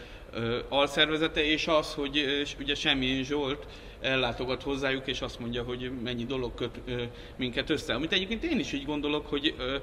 alszervezete, 0.69 1.43
és 1.45 1.67
az, 1.67 1.93
hogy 1.93 2.45
ugye 2.59 2.75
Semmilyen 2.75 3.23
Zsolt 3.23 3.67
ellátogat 4.01 4.63
hozzájuk, 4.63 5.07
és 5.07 5.21
azt 5.21 5.39
mondja, 5.39 5.63
hogy 5.63 5.91
mennyi 6.03 6.25
dolog 6.25 6.53
köt 6.53 6.79
ö, 6.85 7.03
minket 7.35 7.69
össze. 7.69 7.93
Amit 7.93 8.11
egyébként 8.11 8.43
én 8.43 8.59
is 8.59 8.73
így 8.73 8.85
gondolok, 8.85 9.27
hogy 9.27 9.53
ö, 9.57 9.75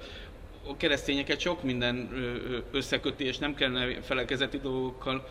a 0.68 0.76
keresztényeket 0.76 1.40
sok 1.40 1.62
minden 1.62 2.08
összeköti, 2.72 3.24
és 3.24 3.38
nem 3.38 3.54
kellene 3.54 4.00
felekezeti 4.00 4.58
dolgokkal 4.58 5.28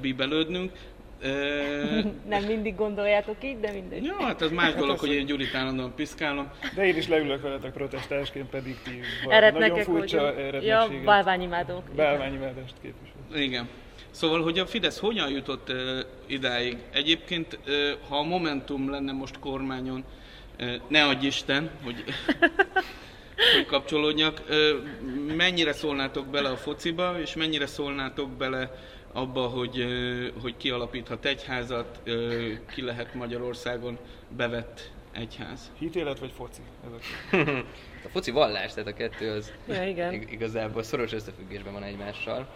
bíbelődnünk. 0.00 0.72
nem 2.28 2.44
mindig 2.46 2.74
gondoljátok 2.74 3.36
így, 3.44 3.60
de 3.60 3.72
mindegy. 3.72 4.04
Ja, 4.04 4.22
hát 4.22 4.42
az 4.42 4.50
más 4.50 4.74
dolog, 4.84 4.98
hogy 4.98 5.12
én 5.12 5.26
Gyurit 5.26 5.54
állandóan 5.54 5.94
piszkálom. 5.94 6.50
De 6.74 6.86
én 6.86 6.96
is 6.96 7.08
leülök 7.08 7.42
veletek 7.42 7.72
protestánsként, 7.72 8.48
pedig 8.48 8.76
ti 8.84 9.00
nagyon 9.52 9.78
furcsa 9.78 10.40
Ja, 10.60 10.88
bálványimádók. 11.04 11.82
Bálványimádást 11.96 12.74
képvisel. 12.82 13.42
Igen. 13.42 13.68
Szóval, 14.10 14.42
hogy 14.42 14.58
a 14.58 14.66
Fidesz 14.66 14.98
hogyan 14.98 15.30
jutott 15.30 15.68
uh, 15.68 15.98
idáig? 16.26 16.76
Egyébként, 16.90 17.58
uh, 17.66 17.72
ha 18.08 18.18
a 18.18 18.22
Momentum 18.22 18.90
lenne 18.90 19.12
most 19.12 19.38
kormányon, 19.38 20.04
uh, 20.60 20.74
ne 20.88 21.04
adj 21.04 21.26
Isten, 21.26 21.70
hogy, 21.84 22.04
hogy 23.54 23.66
kapcsolódjak, 23.66 24.42
uh, 24.48 25.34
mennyire 25.36 25.72
szólnátok 25.72 26.26
bele 26.26 26.48
a 26.48 26.56
fociba, 26.56 27.20
és 27.20 27.34
mennyire 27.34 27.66
szólnátok 27.66 28.30
bele 28.30 28.82
abba, 29.12 29.46
hogy, 29.46 29.78
uh, 29.78 30.42
hogy 30.42 30.56
kialapíthat 30.56 31.24
egyházat, 31.24 32.00
uh, 32.06 32.52
ki 32.74 32.82
lehet 32.82 33.14
Magyarországon 33.14 33.98
bevett 34.36 34.90
egyház. 35.12 35.70
Hitélet 35.78 36.18
vagy 36.18 36.32
foci? 36.36 36.60
Ez 36.84 36.90
a, 36.92 37.36
a 38.06 38.08
foci 38.08 38.30
vallás, 38.30 38.74
tehát 38.74 38.88
a 38.88 38.94
kettő 38.94 39.30
az 39.30 39.52
ja, 39.68 39.88
igen. 39.88 40.12
igazából 40.12 40.82
szoros 40.82 41.12
összefüggésben 41.12 41.72
van 41.72 41.82
egymással. 41.82 42.46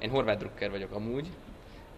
Én 0.00 0.10
horvát 0.10 0.38
drukker 0.38 0.70
vagyok 0.70 0.92
amúgy, 0.92 1.26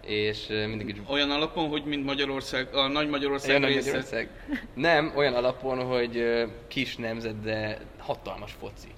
és 0.06 0.46
mindig 0.46 0.88
is... 0.88 0.96
Olyan 1.08 1.30
alapon, 1.30 1.68
hogy 1.68 1.84
mint 1.84 2.04
Magyarország, 2.04 2.74
a 2.74 2.88
nagy 2.88 3.08
Magyarország 3.08 3.64
része? 3.64 3.76
Magyarország. 3.78 4.28
Nem, 4.74 5.12
olyan 5.16 5.34
alapon, 5.34 5.84
hogy 5.84 6.44
kis 6.68 6.96
nemzet, 6.96 7.40
de 7.40 7.78
hatalmas 7.98 8.52
foci. 8.52 8.88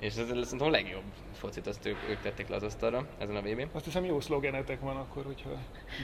És 0.00 0.06
ez 0.06 0.26
szerintem 0.26 0.66
a 0.66 0.70
legjobb 0.70 1.02
focit, 1.32 1.66
azt 1.66 1.86
ők, 1.86 1.96
ők 2.10 2.20
tették 2.20 2.48
le 2.48 2.56
az 2.56 2.62
asztalra 2.62 3.06
ezen 3.18 3.36
a 3.36 3.40
vb 3.40 3.66
Azt 3.72 3.84
hiszem 3.84 4.04
jó 4.04 4.20
szlogenetek 4.20 4.80
van 4.80 4.96
akkor, 4.96 5.24
hogyha 5.24 5.50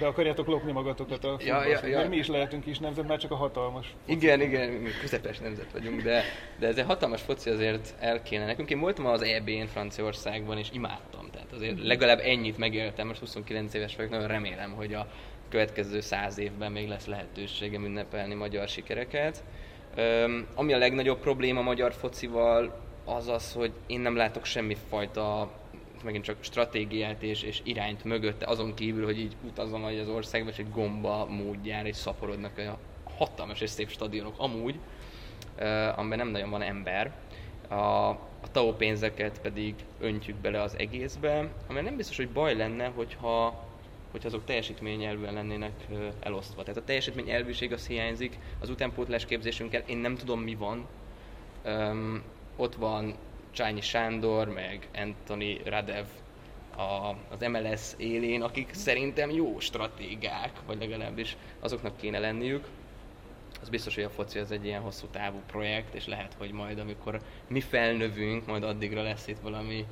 be 0.00 0.06
akarjátok 0.06 0.46
lopni 0.46 0.72
magatokat 0.72 1.24
a 1.24 1.36
ja, 1.44 1.64
ja, 1.64 1.86
ja. 1.86 1.96
Mert 1.96 2.08
mi 2.08 2.16
is 2.16 2.28
lehetünk 2.28 2.66
is 2.66 2.78
nemzet, 2.78 3.08
már 3.08 3.18
csak 3.18 3.30
a 3.30 3.34
hatalmas 3.34 3.86
foci. 3.86 4.16
Igen, 4.16 4.40
igen, 4.40 4.70
mi 4.70 4.90
közepes 5.00 5.38
nemzet 5.38 5.72
vagyunk, 5.72 6.02
de, 6.02 6.22
de 6.58 6.66
ez 6.66 6.76
egy 6.76 6.84
hatalmas 6.84 7.22
foci 7.22 7.50
azért 7.50 7.94
el 8.00 8.22
kéne 8.22 8.44
nekünk. 8.44 8.70
Én 8.70 8.80
voltam 8.80 9.06
az 9.06 9.22
EB-n 9.22 9.66
Franciaországban, 9.66 10.58
és 10.58 10.68
imádtam. 10.72 11.30
Tehát 11.30 11.52
azért 11.52 11.82
legalább 11.82 12.18
ennyit 12.18 12.58
megéltem, 12.58 13.06
most 13.06 13.20
29 13.20 13.74
éves 13.74 13.96
vagyok, 13.96 14.10
nagyon 14.10 14.28
remélem, 14.28 14.72
hogy 14.72 14.94
a 14.94 15.06
következő 15.48 16.00
száz 16.00 16.38
évben 16.38 16.72
még 16.72 16.88
lesz 16.88 17.06
lehetőségem 17.06 17.84
ünnepelni 17.84 18.34
magyar 18.34 18.68
sikereket. 18.68 19.44
Um, 19.96 20.46
ami 20.54 20.72
a 20.72 20.78
legnagyobb 20.78 21.18
probléma 21.18 21.62
magyar 21.62 21.92
focival, 21.92 22.83
az 23.04 23.28
az, 23.28 23.52
hogy 23.52 23.72
én 23.86 24.00
nem 24.00 24.16
látok 24.16 24.44
semmi 24.44 24.76
fajta 24.88 25.50
megint 26.04 26.24
csak 26.24 26.36
stratégiát 26.40 27.22
és, 27.22 27.42
és 27.42 27.60
irányt 27.62 28.04
mögötte, 28.04 28.46
azon 28.46 28.74
kívül, 28.74 29.04
hogy 29.04 29.18
így 29.18 29.36
utazom 29.44 29.80
vagy 29.80 29.98
az 29.98 30.08
országba, 30.08 30.50
és 30.50 30.58
egy 30.58 30.70
gomba 30.70 31.26
módjára 31.26 31.88
és 31.88 31.96
szaporodnak 31.96 32.58
a 32.58 32.78
hatalmas 33.18 33.60
és 33.60 33.70
szép 33.70 33.90
stadionok 33.90 34.34
amúgy, 34.36 34.78
uh, 35.58 35.98
amiben 35.98 36.18
nem 36.18 36.28
nagyon 36.28 36.50
van 36.50 36.62
ember. 36.62 37.12
A, 37.68 37.74
a 37.74 38.50
TAO 38.52 38.72
pénzeket 38.72 39.40
pedig 39.40 39.74
öntjük 40.00 40.36
bele 40.36 40.62
az 40.62 40.78
egészbe, 40.78 41.48
ami 41.68 41.80
nem 41.80 41.96
biztos, 41.96 42.16
hogy 42.16 42.28
baj 42.28 42.56
lenne, 42.56 42.86
hogyha, 42.86 43.64
hogyha 44.10 44.28
azok 44.28 44.44
teljesítményelvűen 44.44 45.34
lennének 45.34 45.72
elosztva. 46.20 46.62
Tehát 46.62 46.80
a 46.80 46.84
teljesítményelvűség 46.84 47.72
az 47.72 47.86
hiányzik, 47.86 48.38
az 48.60 48.70
utánpótlás 48.70 49.24
képzésünkkel 49.24 49.82
én 49.86 49.96
nem 49.96 50.16
tudom 50.16 50.40
mi 50.40 50.54
van, 50.54 50.86
um, 51.64 52.22
ott 52.56 52.74
van 52.74 53.14
Csányi 53.50 53.80
Sándor, 53.80 54.48
meg 54.48 54.88
Anthony 54.94 55.60
Radev 55.64 56.06
a, 56.76 57.16
az 57.30 57.40
MLS 57.48 57.92
élén, 57.96 58.42
akik 58.42 58.72
szerintem 58.72 59.30
jó 59.30 59.60
stratégák, 59.60 60.50
vagy 60.66 60.78
legalábbis 60.78 61.36
azoknak 61.60 61.96
kéne 61.96 62.18
lenniük. 62.18 62.66
Az 63.60 63.68
biztos, 63.68 63.94
hogy 63.94 64.04
a 64.04 64.10
foci 64.10 64.38
az 64.38 64.50
egy 64.50 64.64
ilyen 64.64 64.80
hosszú 64.80 65.06
távú 65.06 65.40
projekt, 65.46 65.94
és 65.94 66.06
lehet, 66.06 66.34
hogy 66.38 66.50
majd 66.50 66.78
amikor 66.78 67.20
mi 67.48 67.60
felnövünk, 67.60 68.46
majd 68.46 68.62
addigra 68.62 69.02
lesz 69.02 69.26
itt 69.26 69.40
valami 69.40 69.86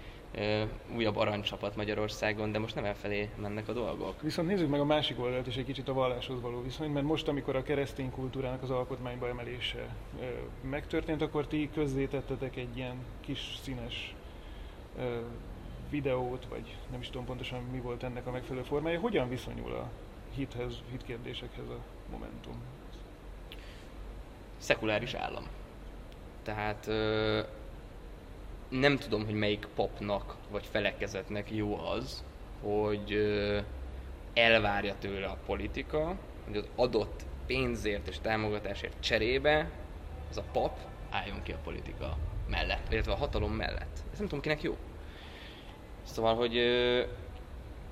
újabb 0.95 1.17
aranycsapat 1.17 1.77
Magyarországon, 1.77 2.53
de 2.53 2.59
most 2.59 2.75
nem 2.75 2.85
elfelé 2.85 3.31
mennek 3.37 3.69
a 3.69 3.73
dolgok. 3.73 4.23
Viszont 4.23 4.49
nézzük 4.49 4.69
meg 4.69 4.81
a 4.81 4.85
másik 4.85 5.21
oldalt 5.21 5.47
és 5.47 5.57
egy 5.57 5.65
kicsit 5.65 5.89
a 5.89 5.93
valláshoz 5.93 6.41
való 6.41 6.63
viszony, 6.63 6.91
mert 6.91 7.07
most, 7.07 7.29
amikor 7.29 7.57
a 7.57 7.63
keresztény 7.63 8.11
kultúrának 8.11 8.63
az 8.63 8.71
alkotmányba 8.71 9.29
emelése 9.29 9.89
megtörtént, 10.61 11.23
akkor 11.23 11.47
ti 11.47 11.71
közzétettetek 11.75 12.57
egy 12.57 12.77
ilyen 12.77 12.97
kis 13.21 13.59
színes 13.63 14.15
videót, 15.91 16.47
vagy 16.49 16.77
nem 16.91 17.01
is 17.01 17.07
tudom 17.07 17.27
pontosan 17.27 17.63
mi 17.63 17.79
volt 17.79 18.03
ennek 18.03 18.27
a 18.27 18.31
megfelelő 18.31 18.65
formája. 18.65 19.01
Hogyan 19.01 19.29
viszonyul 19.29 19.73
a 19.73 19.91
hithez, 20.35 20.75
hitkérdésekhez 20.91 21.69
a 21.69 21.79
Momentum? 22.11 22.63
Szekuláris 24.59 25.15
állam. 25.15 25.47
Tehát 26.43 26.87
nem 28.73 28.97
tudom, 28.99 29.25
hogy 29.25 29.35
melyik 29.35 29.69
papnak 29.75 30.37
vagy 30.51 30.67
felekezetnek 30.71 31.51
jó 31.51 31.79
az, 31.79 32.25
hogy 32.63 33.17
elvárja 34.35 34.95
tőle 34.99 35.27
a 35.27 35.39
politika, 35.47 36.17
hogy 36.47 36.57
az 36.57 36.69
adott 36.77 37.25
pénzért 37.47 38.09
és 38.09 38.19
támogatásért 38.19 39.01
cserébe 39.01 39.71
az 40.31 40.37
a 40.37 40.45
pap 40.53 40.79
álljon 41.11 41.43
ki 41.43 41.53
a 41.53 41.59
politika 41.65 42.17
mellett, 42.49 42.93
illetve 42.93 43.13
a 43.13 43.17
hatalom 43.17 43.53
mellett. 43.53 43.99
Ez 44.13 44.19
nem 44.19 44.29
tudom, 44.29 44.41
kinek 44.41 44.63
jó. 44.63 44.77
Szóval, 46.03 46.35
hogy 46.35 46.55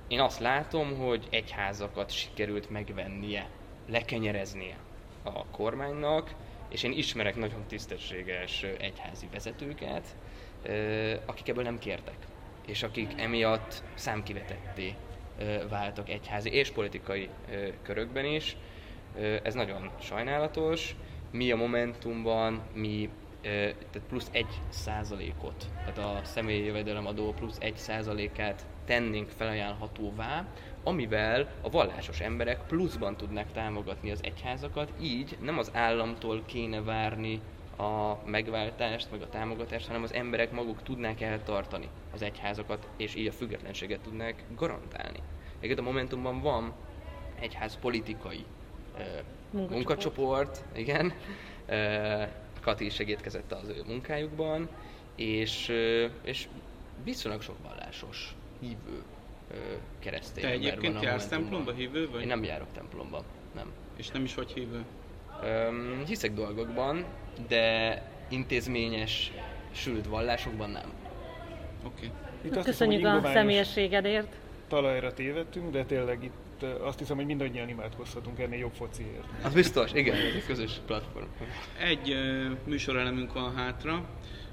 én 0.08 0.20
azt 0.20 0.40
látom, 0.40 0.96
hogy 0.96 1.26
egyházakat 1.30 2.10
sikerült 2.10 2.70
megvennie, 2.70 3.48
lekenyereznie 3.88 4.76
a 5.22 5.46
kormánynak, 5.46 6.34
és 6.68 6.82
én 6.82 6.92
ismerek 6.92 7.36
nagyon 7.36 7.64
tisztességes 7.66 8.62
egyházi 8.62 9.28
vezetőket, 9.32 10.16
akik 11.26 11.48
ebből 11.48 11.64
nem 11.64 11.78
kértek, 11.78 12.16
és 12.66 12.82
akik 12.82 13.20
emiatt 13.20 13.82
számkivetetté 13.94 14.94
váltak 15.68 16.08
egyházi 16.08 16.50
és 16.50 16.70
politikai 16.70 17.28
körökben 17.82 18.24
is. 18.24 18.56
Ez 19.42 19.54
nagyon 19.54 19.90
sajnálatos. 20.00 20.96
Mi 21.30 21.50
a 21.50 21.56
Momentumban, 21.56 22.62
mi 22.74 23.10
tehát 23.42 24.08
plusz 24.08 24.28
egy 24.32 24.60
százalékot, 24.68 25.66
tehát 25.84 25.98
a 25.98 26.24
személyi 26.24 26.64
jövedelemadó 26.64 27.32
plusz 27.32 27.56
egy 27.60 27.76
százalékát 27.76 28.66
tennénk 28.84 29.28
felajánlhatóvá, 29.28 30.46
amivel 30.84 31.52
a 31.60 31.70
vallásos 31.70 32.20
emberek 32.20 32.66
pluszban 32.66 33.16
tudnak 33.16 33.52
támogatni 33.52 34.10
az 34.10 34.20
egyházakat, 34.22 34.92
így 35.00 35.36
nem 35.40 35.58
az 35.58 35.70
államtól 35.74 36.42
kéne 36.46 36.82
várni 36.82 37.40
a 37.80 38.18
megváltást, 38.24 39.10
meg 39.10 39.22
a 39.22 39.28
támogatást, 39.28 39.86
hanem 39.86 40.02
az 40.02 40.12
emberek 40.12 40.52
maguk 40.52 40.82
tudnák 40.82 41.20
eltartani 41.20 41.88
az 42.12 42.22
egyházakat, 42.22 42.88
és 42.96 43.14
így 43.14 43.26
a 43.26 43.32
függetlenséget 43.32 44.00
tudnák 44.00 44.44
garantálni. 44.56 45.18
Egyébként 45.56 45.78
a 45.78 45.90
Momentumban 45.90 46.40
van 46.40 46.72
egyház 47.40 47.78
politikai 47.78 48.44
munkacsoport, 49.50 49.70
munkacsoport 49.70 50.64
igen, 50.74 51.12
Kati 52.60 52.84
is 52.84 52.94
segítkezett 52.94 53.52
az 53.52 53.68
ő 53.68 53.82
munkájukban, 53.86 54.68
és, 55.16 55.72
és 56.22 56.48
viszonylag 57.04 57.42
sok 57.42 57.56
vallásos, 57.62 58.34
hívő 58.60 59.02
keresztény 59.98 60.44
Te 60.44 60.50
egyébként 60.50 61.02
jársz 61.02 61.26
templomba, 61.26 61.72
hívő 61.72 62.10
vagy? 62.10 62.20
Én 62.20 62.26
nem 62.26 62.44
járok 62.44 62.72
templomba, 62.72 63.24
nem. 63.54 63.72
És 63.96 64.08
nem 64.08 64.24
is 64.24 64.34
vagy 64.34 64.52
hívő? 64.52 64.84
Öm, 65.42 66.02
hiszek 66.06 66.32
dolgokban, 66.32 67.04
de 67.48 68.02
intézményes, 68.28 69.32
sült 69.72 70.06
vallásokban 70.06 70.70
nem. 70.70 70.92
Oké. 71.86 72.10
Okay. 72.46 72.62
Köszönjük 72.62 73.00
hiszem, 73.00 73.24
a 73.24 73.32
személyességedért. 73.32 74.36
Talajra 74.68 75.12
tévedtünk, 75.12 75.70
de 75.70 75.84
tényleg 75.84 76.24
itt 76.24 76.62
azt 76.82 76.98
hiszem, 76.98 77.16
hogy 77.16 77.26
mindannyian 77.26 77.68
imádkozhatunk 77.68 78.38
ennél 78.38 78.58
jobb 78.58 78.72
fociért. 78.72 79.24
Az 79.42 79.54
biztos, 79.54 79.92
igen, 79.92 80.14
ez 80.14 80.34
egy 80.34 80.44
közös 80.46 80.80
platform. 80.86 81.26
Egy 81.78 82.10
uh, 82.10 82.56
műsorelemünk 82.64 83.32
van 83.32 83.54
hátra, 83.54 84.04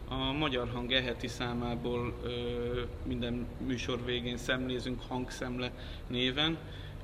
a 0.10 0.32
Magyar 0.32 0.70
Hang 0.74 0.92
eheti 0.92 1.28
számából 1.28 2.14
ö, 2.24 2.82
minden 3.08 3.48
műsor 3.66 4.06
végén 4.06 4.38
szemlézünk 4.38 5.02
hangszemle 5.08 5.72
néven, 6.08 6.58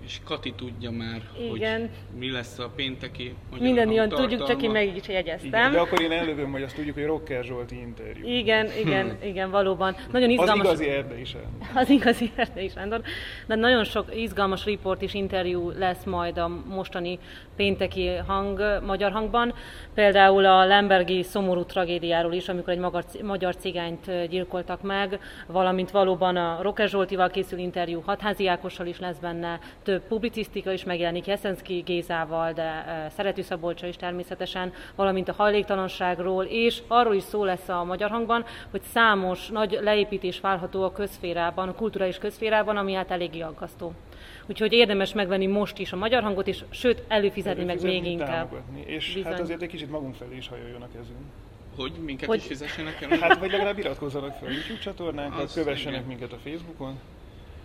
és 0.06 0.19
Kati 0.25 0.53
tudja 0.58 0.91
már, 0.91 1.21
Igen. 1.53 1.79
hogy 1.79 1.89
mi 2.19 2.32
lesz 2.32 2.60
a 2.60 2.69
pénteki 2.75 3.36
magyar 3.51 3.65
Mindannyian 3.65 4.10
tudjuk, 4.10 4.47
csak 4.47 4.62
én 4.62 4.71
meg 4.71 4.95
is 4.95 5.03
Igen, 5.03 5.15
jegyeztem. 5.15 5.71
de 5.71 5.79
akkor 5.79 6.01
én 6.01 6.12
elővöm, 6.12 6.51
hogy 6.51 6.62
azt 6.62 6.75
tudjuk, 6.75 6.95
hogy 6.95 7.06
Rocker 7.06 7.43
Zsolti 7.43 7.79
interjú. 7.79 8.27
Igen, 8.27 8.67
igen, 8.79 9.17
igen, 9.23 9.51
valóban. 9.51 9.95
Nagyon 10.12 10.27
Az 10.29 10.34
izgalmas. 10.34 10.65
igazi 10.65 10.89
erdei 10.89 11.25
sem. 11.25 11.41
Az 11.75 11.89
igazi 11.89 12.32
Erdei 12.36 12.69
Sándor. 12.69 13.01
De 13.47 13.56
nagyon 13.56 13.84
sok 13.84 14.15
izgalmas 14.15 14.65
riport 14.65 15.01
és 15.01 15.13
interjú 15.13 15.69
lesz 15.69 16.03
majd 16.03 16.38
a 16.38 16.47
mostani 16.67 17.19
pénteki 17.56 18.08
hang, 18.27 18.82
magyar 18.86 19.12
hangban. 19.12 19.53
Például 19.93 20.45
a 20.45 20.65
Lembergi 20.65 21.23
szomorú 21.23 21.63
tragédiáról 21.63 22.34
is, 22.34 22.49
amikor 22.49 22.73
egy 22.73 22.79
magyar, 22.79 23.03
magyar 23.23 23.56
cigányt 23.56 24.27
gyilkoltak 24.29 24.82
meg, 24.82 25.19
valamint 25.47 25.91
valóban 25.91 26.36
a 26.36 26.60
Roker 26.62 26.89
Zsoltival 26.89 27.29
készül 27.29 27.60
interjú, 27.60 28.01
Hatházi 28.06 28.47
Ákossal 28.47 28.86
is 28.86 28.99
lesz 28.99 29.17
benne, 29.17 29.60
több 29.84 29.92
publicisztika 30.08 30.71
is 30.71 30.84
megjelenik 30.84 31.25
Jeszenszki 31.25 31.79
Gézával, 31.79 32.53
de 32.53 32.86
Szerető 33.15 33.41
Szabolcsa 33.41 33.88
is 33.88 33.95
természetesen, 33.95 34.73
valamint 34.95 35.29
a 35.29 35.34
hajléktalanságról, 35.34 36.43
és 36.43 36.82
arról 36.88 37.15
is 37.15 37.23
szó 37.23 37.43
lesz 37.43 37.69
a 37.69 37.84
magyar 37.84 38.10
hangban, 38.10 38.45
hogy 38.71 38.82
számos 38.82 39.47
nagy 39.47 39.79
leépítés 39.82 40.39
várható 40.39 40.84
a 40.84 40.91
közférában, 40.91 41.67
a 41.69 41.73
kulturális 41.73 42.17
közférában, 42.17 42.77
ami 42.77 42.93
hát 42.93 43.12
eléggé 43.12 43.39
aggasztó. 43.39 43.93
Úgyhogy 44.45 44.73
érdemes 44.73 45.13
megvenni 45.13 45.47
most 45.47 45.77
is 45.77 45.91
a 45.91 45.95
magyar 45.95 46.23
hangot, 46.23 46.47
és 46.47 46.63
sőt, 46.69 47.03
előfizetni 47.08 47.63
meg 47.63 47.77
Előfizetni, 47.77 48.10
még 48.10 48.12
inkább. 48.12 48.51
És 48.86 49.13
Bizony. 49.13 49.32
hát 49.32 49.41
azért 49.41 49.62
egy 49.62 49.69
kicsit 49.69 49.89
magunk 49.89 50.15
felé 50.15 50.36
is 50.36 50.47
hajoljon 50.47 50.82
a 50.82 50.88
kezünk. 50.93 51.19
Hogy 51.75 51.91
minket 51.91 52.27
Hogy- 52.27 52.38
is 52.38 52.45
fizessenek 52.45 53.01
el? 53.01 53.17
Hát 53.17 53.39
vagy 53.39 53.51
legalább 53.51 53.77
iratkozzanak 53.77 54.34
fel 54.34 54.47
a 54.47 54.51
YouTube 54.51 54.79
csatornánkat, 54.79 55.53
kövessenek 55.53 55.93
igen. 55.93 56.08
minket 56.08 56.32
a 56.32 56.38
Facebookon, 56.43 56.99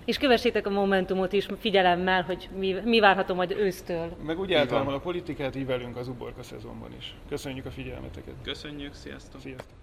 És 0.09 0.19
kövessétek 0.19 0.67
a 0.67 0.71
Momentumot 0.71 1.33
is 1.33 1.49
figyelemmel, 1.59 2.23
hogy 2.23 2.49
mi, 2.57 2.73
mi 2.73 3.01
várható 3.01 3.35
majd 3.35 3.51
ősztől. 3.51 4.17
meg 4.23 4.39
úgy 4.39 4.53
általában 4.53 4.95
a 4.95 4.99
politikát 4.99 5.55
így 5.55 5.67
velünk 5.67 5.97
az 5.97 6.09
uborka 6.09 6.43
szezonban 6.43 6.95
is. 6.99 7.15
Köszönjük 7.29 7.67
a 7.67 7.71
figyelmeteket. 7.71 8.35
Köszönjük, 8.43 8.95
sziasztok! 8.95 9.41
Sziasztok! 9.41 9.77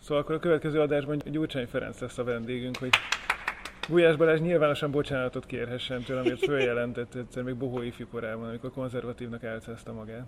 Szóval 0.00 0.22
akkor 0.22 0.34
a 0.34 0.38
következő 0.38 0.80
adásban 0.80 1.18
Gyurcsány 1.24 1.66
Ferenc 1.66 2.00
lesz 2.00 2.18
a 2.18 2.24
vendégünk, 2.24 2.76
hogy 2.76 2.90
Gulyás 3.88 4.16
Balázs 4.16 4.40
nyilvánosan 4.40 4.90
bocsánatot 4.90 5.46
kérhessen 5.46 6.02
tőle, 6.02 6.20
amit 6.20 6.38
följelentett 6.38 7.14
egyszer 7.14 7.42
még 7.42 7.54
bohó 7.54 7.82
ifjú 7.82 8.06
korában, 8.08 8.48
amikor 8.48 8.70
konzervatívnak 8.72 9.44
álcázta 9.44 9.92
magát. 9.92 10.26